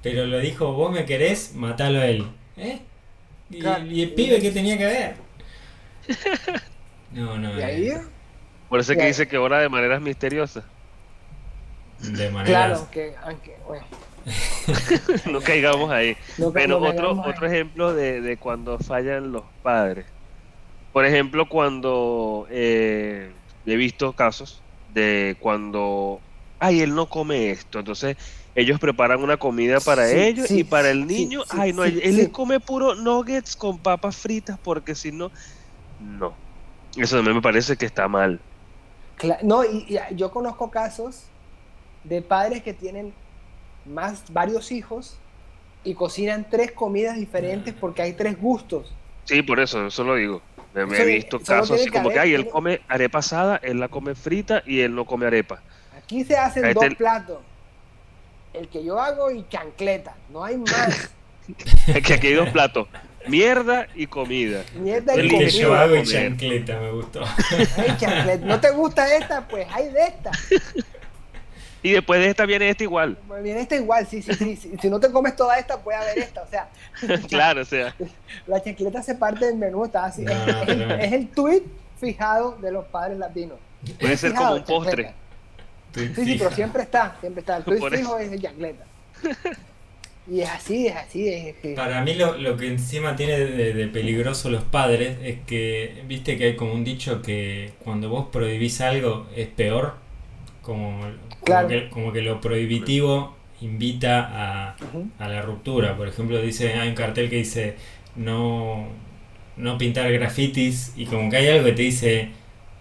[0.00, 2.30] Pero lo dijo, vos me querés, matalo a él.
[2.56, 2.78] ¿Eh?
[3.50, 5.14] ¿Y, el pibe qué tenía que ver?
[7.11, 7.58] No, no.
[7.58, 7.92] ¿Y ahí?
[8.68, 10.62] Por eso es que dice que ora de maneras misteriosas.
[11.98, 12.46] De maneras.
[12.46, 13.84] Claro, que aunque, bueno.
[15.32, 16.16] no caigamos ahí.
[16.52, 20.06] Pero otro, otro ejemplo de, de, cuando fallan los padres.
[20.92, 23.31] Por ejemplo, cuando eh,
[23.66, 24.62] he visto casos
[24.94, 26.20] de cuando,
[26.59, 28.16] ay, él no come esto, entonces
[28.55, 32.94] ellos preparan una comida para ellos y para el niño, ay, no, él come puro
[32.94, 35.31] nuggets con papas fritas porque si no,
[36.01, 36.35] no.
[36.96, 38.40] Eso también me parece que está mal.
[39.42, 41.22] no, y yo conozco casos
[42.05, 43.12] de padres que tienen
[43.85, 45.16] más varios hijos
[45.85, 48.92] y cocinan tres comidas diferentes porque hay tres gustos.
[49.24, 50.42] Sí, por eso, eso lo digo.
[50.86, 54.14] Me, he visto casos así como que, ay, él come arepa asada, él la come
[54.14, 55.62] frita y él no come arepa.
[55.96, 57.38] Aquí se hacen dos platos.
[58.52, 61.10] El que yo hago y chancleta, no hay más.
[62.04, 62.88] que aquí hay dos platos.
[63.26, 64.64] Mierda y comida.
[64.74, 65.48] Mierda y comida.
[65.48, 67.24] yo hago y chancleta, me gustó.
[68.42, 69.46] ¿No te gusta esta?
[69.46, 70.30] Pues hay de esta.
[71.82, 73.16] Y después de esta viene esta igual.
[73.42, 74.72] Viene esta igual, sí, sí, sí.
[74.80, 76.42] Si no te comes toda esta, puede haber esta.
[76.42, 76.68] O sea,
[77.28, 77.94] claro, o sea.
[78.46, 80.24] La chancleta se parte del menú, está así.
[80.24, 81.62] es, el tweet
[82.00, 83.58] fijado de los padres latinos.
[84.00, 85.14] Puede ser como un postre.
[85.94, 87.58] Sí, sí, pero siempre está, siempre está.
[87.58, 88.84] El tweet fijo es de chancleta.
[90.30, 91.28] Y es así, es así.
[91.28, 96.02] Es, Para mí lo, lo, que encima tiene de, de, peligroso los padres es que,
[96.06, 99.94] viste que hay como un dicho que cuando vos prohibís algo es peor
[100.60, 101.00] como,
[101.90, 104.74] como, que, lo prohibitivo invita
[105.18, 105.96] a, la ruptura.
[105.96, 107.76] Por ejemplo, dice, hay un cartel que dice
[108.16, 108.87] no,
[109.56, 112.30] no pintar grafitis y como que hay algo que te dice,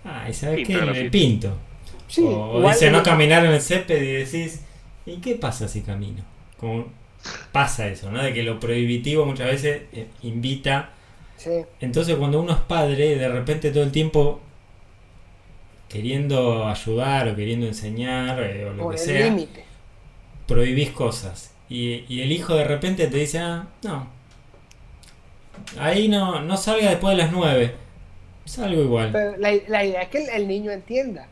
[0.04, 0.78] ay, ¿sabes qué?
[0.78, 1.58] Me pinto.
[2.24, 4.62] o, dice no caminar en el césped y decís,
[5.06, 6.24] ¿y qué pasa si camino?
[6.58, 6.88] Como
[7.52, 8.22] pasa eso, ¿no?
[8.22, 10.92] De que lo prohibitivo muchas veces eh, invita.
[11.80, 14.42] Entonces cuando uno es padre, de repente todo el tiempo
[15.90, 19.36] queriendo ayudar o queriendo enseñar eh, o lo que sea,
[20.48, 21.52] prohibís cosas.
[21.70, 24.08] Y, el hijo de repente te dice, ah, no,
[25.80, 27.76] ahí no, no salga después de las nueve,
[28.46, 29.36] salgo igual.
[29.38, 31.28] la, idea es que el, niño entienda.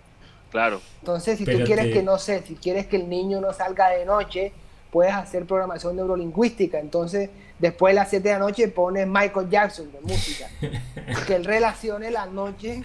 [0.51, 0.81] Claro.
[0.99, 4.05] Entonces, si tú quieres que, no sé, si quieres que el niño no salga de
[4.05, 4.53] noche,
[4.91, 6.79] puedes hacer programación neurolingüística.
[6.79, 10.49] Entonces, después de las 7 de la noche pones Michael Jackson de música.
[11.27, 12.83] que él relacione la noche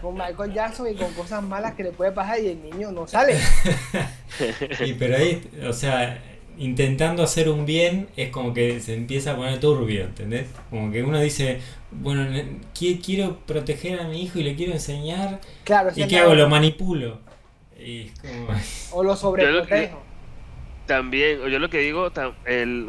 [0.00, 3.06] con Michael Jackson y con cosas malas que le puede pasar y el niño no
[3.06, 3.38] sale.
[4.86, 6.22] y pero ahí, o sea,
[6.58, 10.46] intentando hacer un bien es como que se empieza a poner turbio, ¿entendés?
[10.70, 12.26] Como que uno dice, bueno,
[12.74, 15.40] quiero proteger a mi hijo y le quiero enseñar.
[15.64, 16.34] Claro, ¿Y qué hago?
[16.34, 17.20] Lo manipulo.
[17.78, 18.10] Y
[18.92, 20.02] O lo sobreprotejo.
[20.86, 22.10] También, yo lo que digo,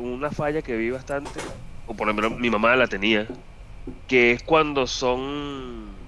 [0.01, 1.41] una falla que vi bastante,
[1.85, 3.27] o por ejemplo mi mamá la tenía,
[4.07, 5.98] que es cuando son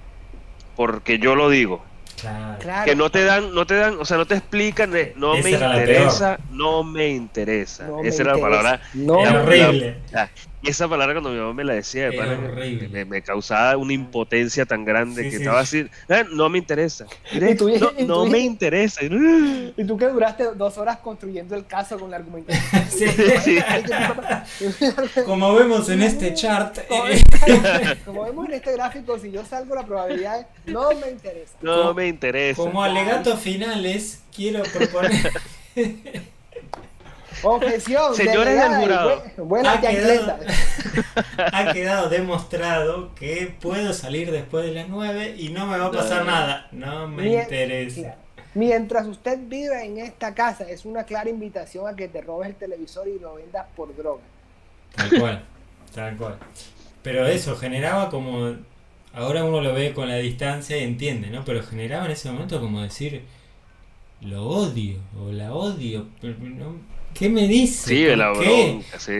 [0.76, 1.84] porque yo lo digo.
[2.20, 2.84] Claro.
[2.84, 6.38] Que no te dan, no te dan, o sea, no te explican, no me interesa,
[6.50, 7.88] no me interesa.
[8.04, 8.80] Esa era la palabra.
[8.94, 9.96] No, horrible.
[10.62, 12.10] Y esa palabra cuando mi mamá me la decía,
[12.90, 17.06] me, me, causaba una impotencia tan grande que estaba así, ah, no me interesa.
[18.06, 19.00] no, me interesa.
[19.74, 23.10] Y tú que duraste dos horas construyendo el caso con la argumentación.
[23.42, 23.58] sí.
[25.24, 26.78] Como vemos en este chart.
[28.04, 31.54] Como, vemos en este gráfico, si yo salgo la probabilidad es no me interesa.
[31.60, 32.62] No me interesa.
[32.62, 35.32] Como alegatos finales, quiero proponer...
[37.42, 38.14] Objeción.
[38.16, 39.22] Señores del jurado.
[39.38, 40.38] Buena ha quedado,
[41.52, 45.90] ha quedado demostrado que puedo salir después de las 9 y no me va a
[45.90, 46.68] pasar nada.
[46.72, 48.16] No me interesa.
[48.54, 52.54] Mientras usted vive en esta casa, es una clara invitación a que te robes el
[52.54, 54.20] televisor y lo vendas por droga.
[54.94, 55.44] Tal cual,
[55.94, 56.38] tal cual.
[57.02, 58.56] Pero eso generaba como.
[59.14, 61.44] Ahora uno lo ve con la distancia y entiende, ¿no?
[61.44, 63.22] Pero generaba en ese momento como decir.
[64.20, 66.06] Lo odio, o la odio.
[66.20, 66.76] Pero no,
[67.14, 67.88] ¿Qué me dice?
[67.88, 69.12] Sí, la bronca, sí.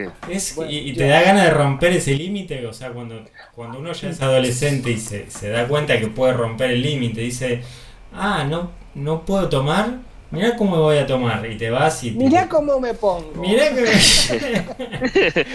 [0.69, 3.23] y, te da ganas de romper ese límite, o sea, cuando,
[3.55, 7.21] cuando uno ya es adolescente y se, se da cuenta que puede romper el límite,
[7.21, 7.61] dice,
[8.13, 9.99] ah, no, no puedo tomar,
[10.33, 12.09] Mira cómo voy a tomar y te vas y...
[12.09, 13.39] Mira cómo me pongo.
[13.39, 13.85] Mira que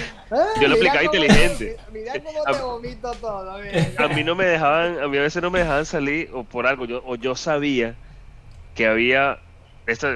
[0.60, 1.76] Yo lo explicaba inteligente.
[1.92, 3.56] Mira cómo te vomito todo.
[3.98, 6.68] A mí no me dejaban, a mí a veces no me dejaban salir o por
[6.68, 7.96] algo, yo, o yo sabía
[8.76, 9.40] que había...
[9.88, 10.08] Esta,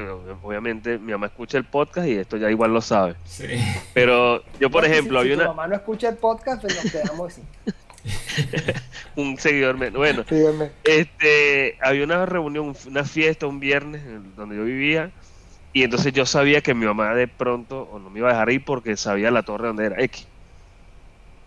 [0.42, 3.14] obviamente mi mamá escucha el podcast y esto ya igual lo sabe.
[3.24, 3.46] Sí.
[3.94, 5.44] Pero yo, por ejemplo, había si una...
[5.44, 7.42] Mi mamá no escucha el podcast, pues nos quedamos así.
[9.16, 9.96] un seguidor menos.
[9.96, 10.26] Bueno,
[10.84, 14.02] este, había una reunión, una fiesta un viernes
[14.36, 15.10] donde yo vivía
[15.72, 18.50] y entonces yo sabía que mi mamá de pronto o no me iba a dejar
[18.50, 20.26] ir porque sabía la torre donde era X.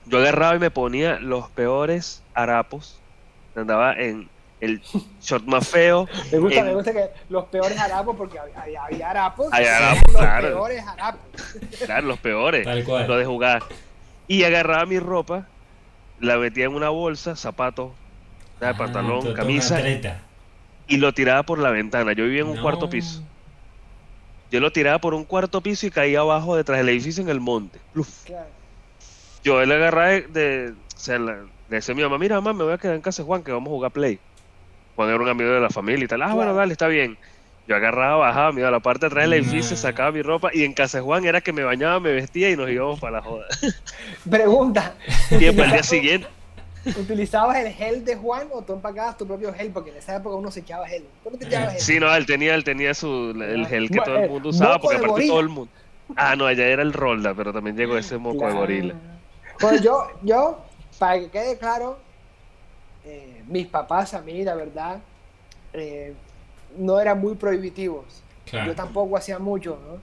[0.07, 2.99] Yo agarraba y me ponía los peores harapos.
[3.55, 4.27] Andaba en
[4.65, 4.81] el
[5.21, 6.07] short más feo.
[6.31, 9.51] Me gusta, me gusta que los peores harapos porque había, había harapos.
[9.51, 11.21] harapos, los peores harapos.
[11.85, 12.65] Claro, los peores.
[12.65, 13.07] Tal cual.
[13.07, 13.63] Lo de jugar.
[14.27, 15.47] Y agarraba mi ropa
[16.19, 17.91] la metía en una bolsa, zapatos,
[18.61, 19.81] ah, pantalón, camisa,
[20.87, 22.13] y lo tiraba por la ventana.
[22.13, 23.21] Yo vivía en un cuarto piso.
[24.51, 27.39] Yo lo tiraba por un cuarto piso y caía abajo detrás del edificio en el
[27.39, 27.79] monte.
[29.43, 31.33] Yo le agarraba de, o sea, le
[31.69, 33.51] decía a mi mamá, mira mamá, me voy a quedar en casa de Juan que
[33.51, 34.19] vamos a jugar play.
[34.97, 36.21] Era un amigo de la familia y tal.
[36.21, 37.17] Ah, bueno, dale, está bien.
[37.67, 40.51] Yo agarraba, bajaba, me iba a la parte de atrás del edificio, sacaba mi ropa
[40.53, 43.17] y en casa de Juan era que me bañaba, me vestía y nos íbamos para
[43.17, 43.45] la joda.
[44.29, 44.93] Pregunta.
[45.29, 46.27] Tiempo el día siguiente.
[46.85, 49.71] ¿Utilizabas el gel de Juan o tú empacabas tu propio gel?
[49.71, 51.05] Porque en esa época uno se echaba gel.
[51.23, 51.81] ¿Tú no te echabas gel?
[51.81, 54.97] Sí, no, él tenía, él tenía su, el gel que todo el mundo usaba, porque
[54.97, 55.71] aparte todo el mundo.
[56.15, 58.95] Ah, no, allá era el Rolda, pero también llegó ese moco de gorila.
[59.59, 60.63] Pues yo, yo,
[60.99, 61.97] para que quede claro,
[63.05, 64.99] eh, mis papás a mí, la verdad,
[65.73, 66.13] eh,
[66.77, 68.23] no eran muy prohibitivos.
[68.51, 69.99] Yo tampoco hacía mucho, ¿no?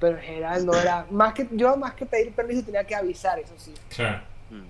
[0.00, 1.06] Pero en general no era.
[1.10, 3.72] Más que, yo más que pedir permiso tenía que avisar, eso sí.
[3.88, 4.20] Claro.
[4.50, 4.62] Mm.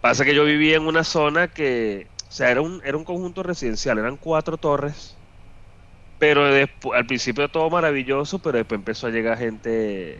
[0.00, 2.06] Pasa que yo vivía en una zona que.
[2.28, 5.16] O sea, era un, era un conjunto residencial, eran cuatro torres.
[6.18, 10.18] Pero después, al principio todo maravilloso, pero después empezó a llegar gente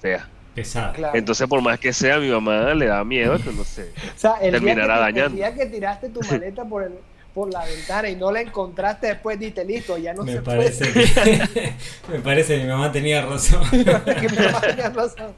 [0.00, 0.28] fea.
[0.58, 1.12] Pesada.
[1.14, 3.92] Entonces, por más que sea, mi mamá le da miedo que no sé.
[4.16, 5.30] O sea, terminara dañando.
[5.30, 6.92] El día que tiraste tu maleta por el,
[7.32, 10.92] por la ventana y no la encontraste después, diste listo, ya no me se parece
[10.92, 11.72] Que,
[12.12, 13.62] me parece que mi mamá tenía razón.
[13.70, 15.32] que mi mamá tenía razón.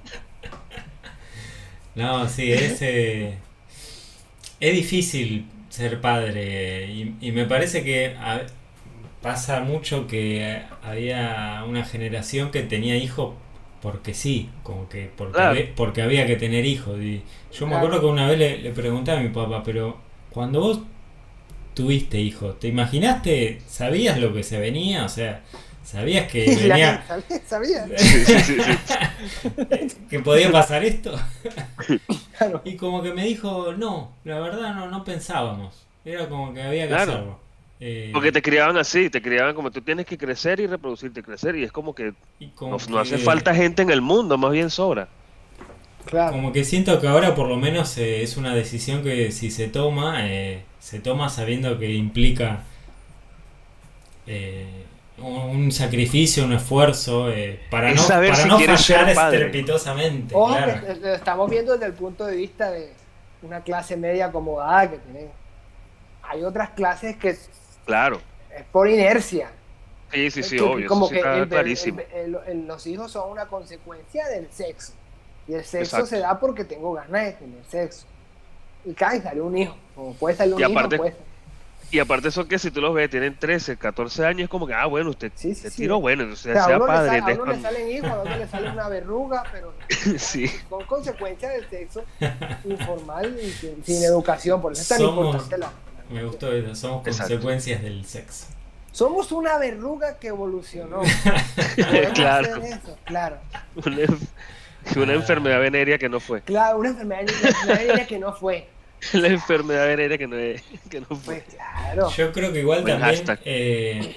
[1.94, 3.35] No, sí, es, eh,
[4.61, 6.87] es difícil ser padre
[7.20, 8.16] y, me parece que
[9.20, 13.35] pasa mucho que había una generación que tenía hijos
[13.82, 16.98] porque sí, como que porque, había, porque había que tener hijos.
[17.00, 19.98] Y yo me acuerdo que una vez le, le pregunté a mi papá, pero
[20.30, 20.80] cuando vos
[21.74, 25.04] tuviste hijo, ¿te imaginaste, sabías lo que se venía?
[25.04, 25.42] O sea,
[25.82, 27.02] ¿sabías que venía...
[27.46, 27.88] ¿Sabías?
[30.10, 31.18] que podía pasar esto.
[32.64, 35.86] Y como que me dijo, no, la verdad no, no pensábamos.
[36.06, 37.38] Era como que había que hacerlo.
[37.82, 41.56] Eh, Porque te criaban así, te criaban como tú tienes que crecer y reproducirte, crecer,
[41.56, 42.12] y es como que,
[42.60, 45.08] no, hace falta gente en el mundo, más bien sobra.
[46.10, 49.68] Como que siento que ahora por lo menos eh, es una decisión que si se
[49.68, 52.64] toma, eh, se toma sabiendo que implica
[54.26, 54.84] eh,
[55.18, 57.28] un sacrificio, un esfuerzo
[57.70, 60.34] para no, para no fallar estrepitosamente.
[60.34, 60.56] Ojo
[61.00, 62.92] lo estamos viendo desde el punto de vista de
[63.42, 65.28] una clase media acomodada que tiene.
[66.22, 67.36] Hay otras clases que
[67.84, 68.20] claro.
[68.56, 69.50] es por inercia.
[70.12, 70.88] Sí, sí, sí, obvio.
[70.88, 72.00] Como que clarísimo.
[72.66, 74.92] los hijos son una consecuencia del sexo.
[75.46, 78.06] Y el sexo se da porque tengo ganas de tener sexo.
[78.84, 79.76] Y cae, sale un hijo.
[79.96, 81.08] O puede salir un y aparte, hijo,
[81.90, 84.74] Y aparte eso que si tú los ves, tienen 13, 14 años, es como que,
[84.74, 87.18] ah, bueno, usted sí, sí, tiro bueno, entonces sea, padre.
[87.18, 89.72] a uno le salen hijos, a otro le sale una verruga, pero
[90.18, 90.50] sí.
[90.68, 92.04] con consecuencias del sexo
[92.64, 95.72] informal y sin, educación, por eso es tan importante la,
[96.11, 98.46] Me gustó eso, somos consecuencias del sexo.
[98.92, 101.02] Somos una verruga que evolucionó.
[102.15, 102.63] claro.
[102.63, 103.37] Eso, claro.
[104.96, 106.42] Una enfermedad venérea que no fue.
[106.42, 107.27] Claro, una enfermedad
[107.67, 108.67] venérea que no fue.
[109.13, 110.37] La enfermedad venérea que no,
[110.90, 111.37] que no fue.
[111.37, 112.11] Pues claro.
[112.11, 114.17] Yo creo que igual también eh,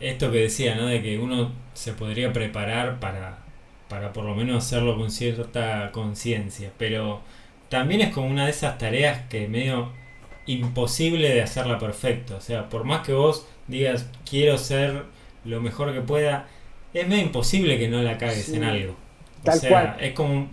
[0.00, 0.86] esto que decía, ¿no?
[0.86, 3.38] De que uno se podría preparar para,
[3.88, 6.72] para por lo menos hacerlo con cierta conciencia.
[6.78, 7.20] Pero
[7.68, 9.92] también es como una de esas tareas que medio
[10.46, 12.36] imposible de hacerla perfecto.
[12.36, 15.04] O sea, por más que vos digas quiero ser
[15.44, 16.48] lo mejor que pueda,
[16.92, 18.94] es medio imposible que no la cagues en algo.
[19.42, 19.96] Tal cual.
[20.00, 20.48] Es como.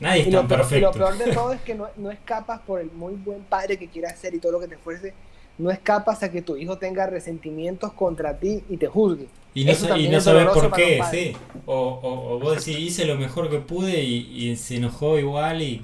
[0.00, 0.76] Nadie está perfecto.
[0.76, 3.78] Y lo peor de todo es que no, no, escapas por el muy buen padre
[3.78, 5.12] que quieras ser y todo lo que te fuerce.
[5.58, 9.26] No escapas a que tu hijo tenga resentimientos contra ti y te juzgue.
[9.52, 11.36] Y no, y no sabes por qué, sí.
[11.66, 15.82] O, o, vos decís, hice lo mejor que pude y, y se enojó igual y.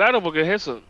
[0.00, 0.80] Claro, porque es eso.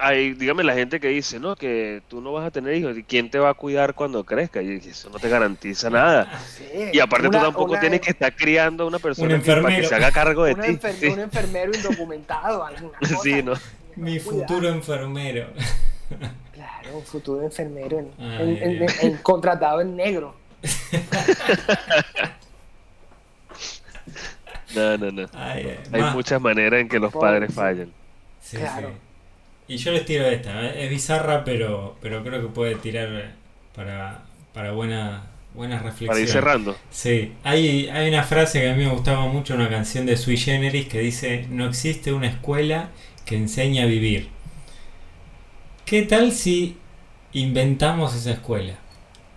[0.00, 3.02] Hay, dígame la gente que dice, no, que tú no vas a tener hijos, ¿y
[3.02, 4.62] quién te va a cuidar cuando crezca?
[4.62, 6.30] Y eso no te garantiza nada.
[6.92, 10.12] y aparte tú tampoco tienes que estar criando a una persona para que se haga
[10.12, 10.78] cargo de ti.
[11.08, 13.16] Un enfermero indocumentado, alguna cosa.
[13.20, 13.54] Sí, ¿no?
[13.96, 15.48] Mi futuro enfermero.
[16.52, 20.36] Claro, un futuro enfermero en, contratado en negro.
[24.76, 25.26] no, no, no.
[25.32, 27.90] Hay muchas maneras en que los padres fallan.
[29.68, 30.84] Y yo les tiro esta, ¿eh?
[30.84, 33.32] es bizarra, pero, pero creo que puede tirar
[33.74, 34.22] para,
[34.52, 35.22] para buena,
[35.54, 36.08] buenas reflexiones.
[36.08, 36.76] Para ir cerrando.
[36.90, 40.36] Sí, hay, hay una frase que a mí me gustaba mucho, una canción de Sui
[40.36, 42.90] Generis que dice, no existe una escuela
[43.24, 44.28] que enseña a vivir.
[45.86, 46.76] ¿Qué tal si
[47.32, 48.74] inventamos esa escuela?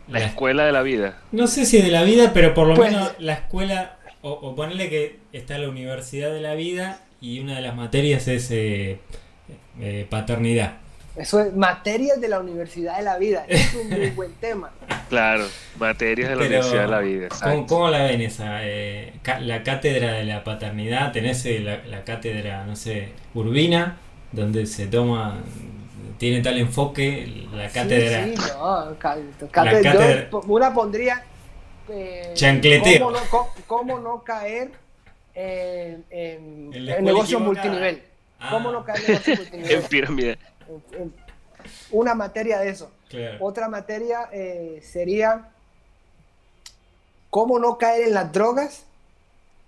[0.07, 1.21] La, escuela de la vida.
[1.31, 4.55] No sé si de la vida, pero por lo pues menos la escuela, o, o
[4.55, 8.99] ponerle que está la universidad de la vida y una de las materias es eh,
[9.79, 10.77] eh, paternidad.
[11.15, 13.45] Eso es materias de la Universidad de la Vida.
[13.47, 14.71] Es un muy buen tema.
[15.09, 15.45] Claro,
[15.77, 17.27] materias de la Universidad de la Vida.
[17.67, 18.65] ¿cómo, la ven esa?
[18.65, 23.97] Eh, la cátedra de la paternidad, tenés la, cátedra, no sé, Urbina,
[24.31, 25.37] donde se toma,
[26.17, 28.25] tiene tal enfoque, la cátedra.
[28.25, 28.97] Sí, no,
[29.51, 31.23] cátedra, una pondría.
[32.33, 33.13] Chancleteo.
[33.67, 34.71] cómo no caer
[35.35, 36.69] en,
[37.03, 38.01] negocio multinivel.
[38.49, 39.71] ¿Cómo no caer en negocio multinivel?
[39.71, 40.37] en pirámide.
[41.91, 42.91] Una materia de eso.
[43.39, 45.49] Otra materia eh, sería
[47.29, 48.85] cómo no caer en las drogas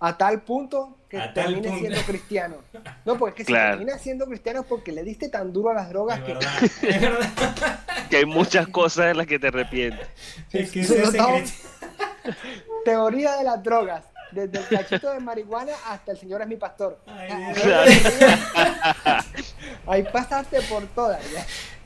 [0.00, 2.56] a tal punto que termine siendo cristiano.
[3.04, 5.74] No, porque es que si termina siendo cristiano es porque le diste tan duro a
[5.74, 6.36] las drogas que...
[8.10, 10.06] que hay muchas cosas en las que te arrepientes.
[12.84, 16.98] Teoría de las drogas desde el cachito de marihuana hasta el Señor es mi pastor.
[19.86, 21.20] Ahí pasaste por todas.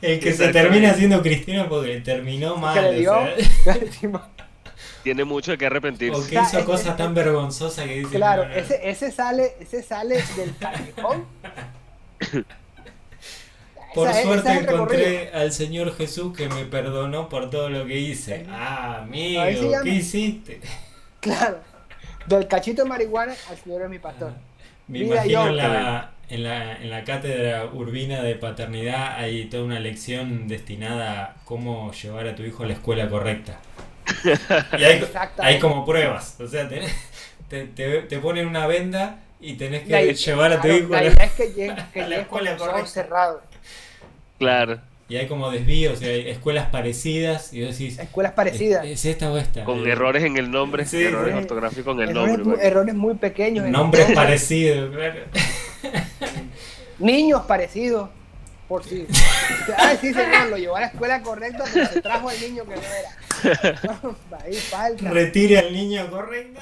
[0.01, 2.95] El que se termina siendo cristiano porque terminó mal.
[5.03, 6.21] Tiene mucho que arrepentirse.
[6.21, 8.17] O que hizo cosas tan vergonzosas que dice.
[8.17, 11.27] Claro, ese, ese, sale, ese sale del callejón.
[13.95, 18.47] Por suerte encontré al Señor Jesús que me perdonó por todo lo que hice.
[18.49, 19.43] Ah, amigo,
[19.83, 20.61] ¿qué hiciste?
[21.21, 21.72] Claro.
[22.27, 24.33] Del cachito de marihuana al Señor es mi pastor.
[24.89, 29.81] Me imagino en, la, en, la, en la cátedra urbina de paternidad hay toda una
[29.81, 33.59] lección destinada a cómo llevar a tu hijo a la escuela correcta.
[34.79, 35.05] Y hay,
[35.39, 36.37] hay como pruebas.
[36.41, 36.83] O sea, te,
[37.49, 41.33] te, te, ponen una venda y tenés que llevar a tu hijo a la, es
[41.33, 42.87] que que la escuela correcta.
[42.87, 43.43] cerrado.
[44.39, 44.81] Claro.
[45.09, 47.99] Y hay como desvíos, y hay escuelas parecidas, y vos decís...
[47.99, 48.85] Escuelas parecidas.
[48.87, 49.65] ¿Es, esta o esta?
[49.65, 52.45] Con errores en el nombre, sí, errores ortográficos en el nombre.
[52.45, 53.69] Muy, errores muy pequeños.
[53.69, 55.21] Nombres parecidos, claro.
[56.99, 58.09] Niños parecidos,
[58.69, 59.07] por si...
[59.77, 62.77] Ah, sí, señor, lo llevó a la escuela correcta, pero se trajo al niño que
[62.77, 63.81] no era.
[64.45, 65.11] ahí falta.
[65.11, 66.61] Retire al niño correcto.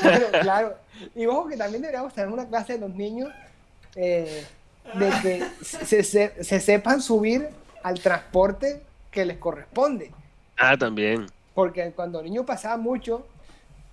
[0.00, 0.74] claro, claro.
[1.16, 3.30] Y ojo que también deberíamos tener una clase de los niños...
[3.96, 4.44] Eh,
[4.92, 7.48] de que se, se, se, sepan subir
[7.82, 10.10] al transporte que les corresponde.
[10.56, 11.26] Ah, también.
[11.54, 13.26] Porque cuando el niño pasaba mucho,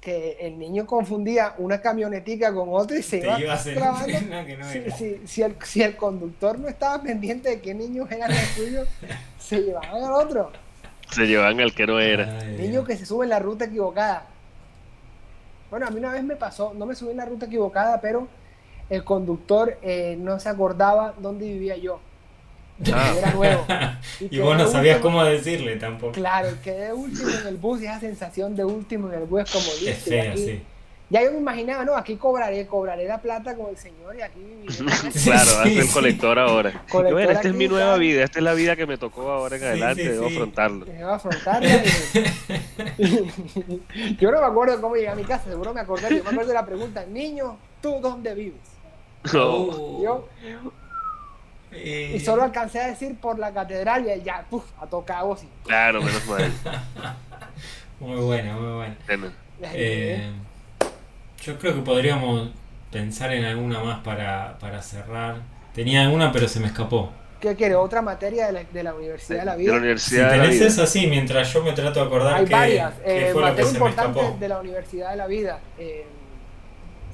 [0.01, 4.07] que el niño confundía una camionetica con otra y se iba, trabando.
[5.25, 8.87] si, el, si, el, conductor no estaba pendiente de qué niños eran los suyos,
[9.39, 10.51] se llevaban al otro.
[11.11, 12.43] Se llevaban al que no era.
[12.43, 14.25] Niño que se sube en la ruta equivocada.
[15.69, 18.27] Bueno, a mí una vez me pasó, no me subí en la ruta equivocada, pero
[18.91, 22.01] el conductor eh, no se acordaba dónde vivía yo.
[22.93, 23.13] Ah.
[23.17, 23.65] Era nuevo.
[24.19, 26.11] Y, vos no sabías cómo decirle tampoco.
[26.11, 29.51] Claro, quedé último en el bus y esa sensación de último en el bus es
[29.51, 30.61] como Es fea, sí.
[31.09, 34.39] Ya yo me imaginaba, no, aquí cobraré, cobraré la plata con el señor y aquí
[34.39, 35.11] viviré.
[35.23, 36.83] claro, sí, el colector ahora.
[37.29, 40.09] esta es mi nueva vida, esta es la vida que me tocó ahora en adelante,
[40.09, 40.85] debo afrontarlo.
[40.85, 41.69] Debo afrontarlo.
[44.19, 46.49] yo no me acuerdo cómo llegué a mi casa, seguro me acordé, yo me acuerdo
[46.49, 48.70] de la pregunta, niño, ¿tú dónde vives?
[49.31, 50.27] Yo,
[51.73, 55.41] y solo alcancé a decir por la catedral y ya, puf, a tocar voz.
[55.65, 56.51] Claro, menos mal.
[57.99, 58.95] muy buena, muy buena.
[59.73, 60.29] Eh,
[61.41, 62.49] yo creo que podríamos
[62.91, 65.37] pensar en alguna más para, para cerrar.
[65.73, 67.11] Tenía alguna, pero se me escapó.
[67.39, 67.75] ¿Qué quiere?
[67.75, 69.71] ¿Otra materia de la, de la Universidad de la Vida?
[69.71, 72.53] De la Universidad si tenés esa, sí, mientras yo me trato de acordar Hay que,
[72.53, 72.93] varias.
[73.03, 74.37] Eh, fue lo que se me escapó.
[74.39, 75.59] de la Universidad de la Vida.
[75.79, 76.05] Eh,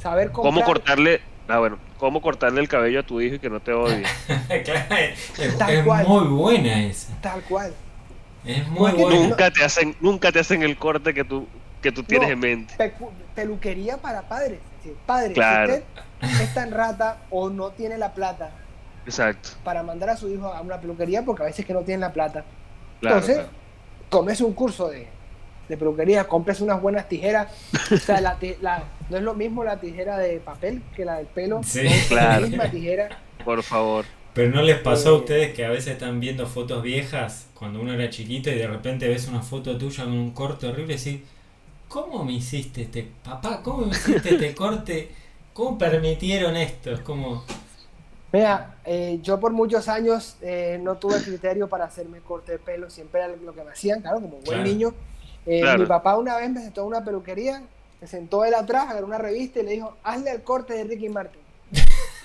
[0.01, 3.59] saber cómo cortarle Ah, bueno, cómo cortarle el cabello a tu hijo y que no
[3.59, 4.03] te odie.
[4.63, 4.95] claro,
[5.69, 7.13] es, muy buena esa.
[7.21, 7.73] Tal cual.
[8.45, 9.27] Es muy buena.
[9.27, 11.47] Nunca te hacen, nunca te hacen el corte que tú,
[11.81, 12.93] que tú tienes en mente.
[13.33, 14.59] peluquería para padres.
[15.05, 15.83] padre, si usted
[16.43, 18.51] es tan rata o no tiene la plata
[19.05, 19.49] Exacto.
[19.63, 22.13] para mandar a su hijo a una peluquería porque a veces que no tienen la
[22.13, 22.43] plata.
[23.01, 23.39] Entonces,
[24.09, 25.07] tomes un curso de,
[25.69, 27.47] de peluquería, compres unas buenas tijeras.
[27.91, 28.37] O sea, la,
[29.09, 31.61] no es lo mismo la tijera de papel que la del pelo.
[31.63, 32.41] Sí, claro.
[32.41, 33.09] La misma tijera.
[33.43, 34.05] Por favor.
[34.33, 37.81] Pero no les pasó a eh, ustedes que a veces están viendo fotos viejas cuando
[37.81, 40.97] uno era chiquito y de repente ves una foto tuya con un corte horrible y
[40.97, 41.21] decís,
[41.87, 43.61] ¿cómo me hiciste este, papá?
[43.63, 45.09] ¿Cómo me hiciste este corte?
[45.53, 46.91] ¿Cómo permitieron esto?
[46.91, 47.45] Es como...
[48.31, 52.89] Mira, eh, yo por muchos años eh, no tuve criterio para hacerme corte de pelo,
[52.89, 54.93] siempre era lo que me hacían, claro, como buen niño.
[55.45, 57.63] Mi papá una vez me sentó en una peluquería,
[58.01, 61.09] me sentó él atrás, agarró una revista y le dijo, hazle el corte de Ricky
[61.09, 61.41] Martin.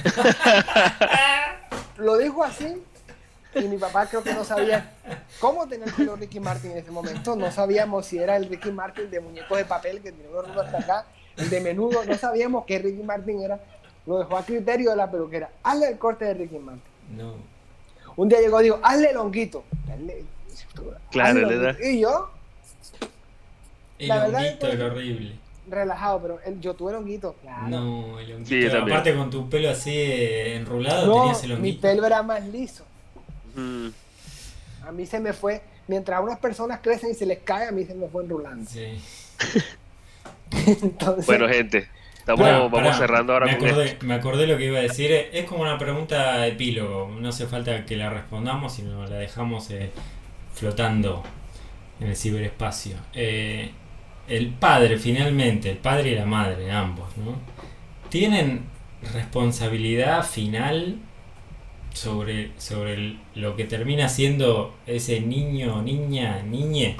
[1.96, 2.82] lo dijo así
[3.54, 4.92] y mi papá creo que no sabía
[5.40, 7.36] cómo tenía el pelo Ricky Martin en ese momento.
[7.36, 10.78] No sabíamos si era el Ricky Martin de muñeco de papel que tiene unos hasta
[10.78, 11.06] acá,
[11.36, 12.04] el de menudo.
[12.04, 13.60] No sabíamos qué Ricky Martin era.
[14.06, 15.50] Lo dejó a criterio de la peluquera.
[15.62, 16.82] Hazle el corte de Ricky Martin.
[17.16, 17.34] No.
[18.16, 19.64] Un día llegó y dijo, hazle el honguito.
[21.10, 21.40] claro,
[21.82, 22.30] Y yo.
[23.98, 25.41] El la honguito era horrible
[25.72, 27.36] relajado, pero el, yo tuve el honguito.
[27.68, 28.78] No, el honguito.
[28.78, 31.74] aparte con tu pelo así eh, enrulado, tenías el honguito.
[31.74, 32.84] Mi pelo era más liso.
[33.54, 33.88] Mm.
[34.86, 37.84] A mí se me fue, mientras unas personas crecen y se les cae, a mí
[37.84, 38.68] se me fue enrulando.
[38.68, 39.00] Sí.
[41.26, 45.10] bueno, gente, estamos vamos cerrando ahora me acordé, me acordé lo que iba a decir.
[45.32, 47.08] Es como una pregunta epílogo.
[47.18, 49.90] No hace falta que la respondamos, sino la dejamos eh,
[50.54, 51.22] flotando
[52.00, 52.96] en el ciberespacio.
[53.14, 53.72] Eh,
[54.28, 57.34] el padre finalmente, el padre y la madre, ambos, ¿no?
[58.08, 58.64] Tienen
[59.12, 60.98] responsabilidad final
[61.92, 66.96] sobre, sobre lo que termina siendo ese niño, niña, niñe,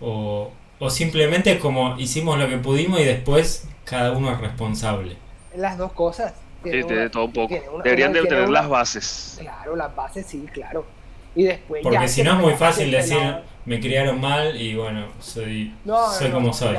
[0.00, 5.16] o, o simplemente como hicimos lo que pudimos y después cada uno es responsable.
[5.56, 6.34] Las dos cosas.
[6.64, 7.54] Sí, tiene todo un poco.
[7.84, 9.36] Deberían de tener las bases.
[9.38, 10.86] Claro, las bases sí, claro.
[11.34, 13.18] Y después Porque si no es muy fácil decir
[13.66, 15.74] me criaron mal y bueno, soy,
[16.18, 16.76] soy como soy.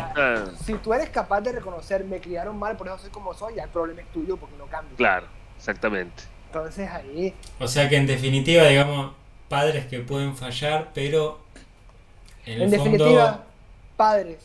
[0.63, 3.63] Si tú eres capaz de reconocer me criaron mal, por eso soy como soy, ya
[3.63, 4.95] el problema es tuyo porque no cambia.
[4.95, 5.27] Claro,
[5.57, 6.23] exactamente.
[6.47, 7.33] Entonces ahí...
[7.59, 9.13] O sea que en definitiva, digamos,
[9.49, 11.39] padres que pueden fallar, pero...
[12.45, 13.45] En, en definitiva,
[13.97, 14.37] padres,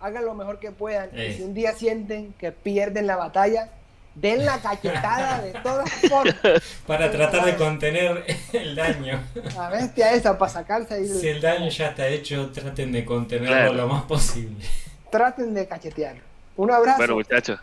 [0.00, 1.10] hagan lo mejor que puedan.
[1.16, 3.70] Y si un día sienten que pierden la batalla,
[4.14, 6.62] den la cachetada de todas formas.
[6.86, 9.22] Para tratar de contener el daño.
[9.56, 11.08] La bestia esa, para sacarse ahí.
[11.08, 14.64] Si el daño ya está hecho, traten de contenerlo lo más posible.
[15.10, 16.22] Traten de cachetearlo.
[16.56, 16.98] Un abrazo.
[16.98, 17.58] Bueno, muchachos.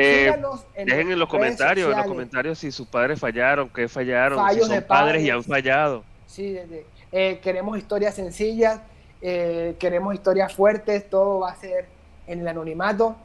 [0.00, 0.32] Eh,
[0.76, 4.82] dejen en los comentarios, en los comentarios si sus padres fallaron, qué fallaron, si son
[4.84, 6.04] padres, y han fallado.
[6.26, 6.56] Sí,
[7.10, 8.80] eh, queremos historias sencillas,
[9.20, 11.86] eh, queremos historias fuertes, todo va a ser
[12.28, 13.16] en el anonimato.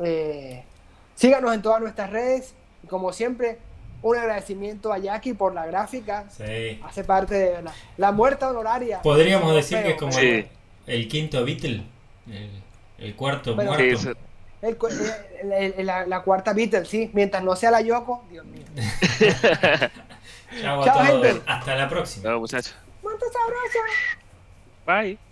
[0.00, 0.62] Eh,
[1.14, 2.54] Síganos en todas nuestras redes.
[2.82, 3.58] Y como siempre,
[4.02, 6.26] un agradecimiento a Jackie por la gráfica.
[6.30, 6.80] Sí.
[6.84, 7.64] Hace parte de
[7.96, 9.00] la, muerta honoraria.
[9.02, 10.16] Podríamos decir que es como
[10.86, 11.84] el, quinto Beatle.
[12.98, 14.14] El, cuarto muerto.
[14.62, 17.10] El, la, cuarta Beatle, sí.
[17.12, 18.64] Mientras no sea la Yoko, Dios mío.
[20.60, 21.40] Chao, a todos.
[21.46, 22.24] Hasta la próxima.
[22.24, 22.74] Chao, muchachos.
[23.02, 23.82] Muchos abrazos.
[24.86, 25.31] Bye.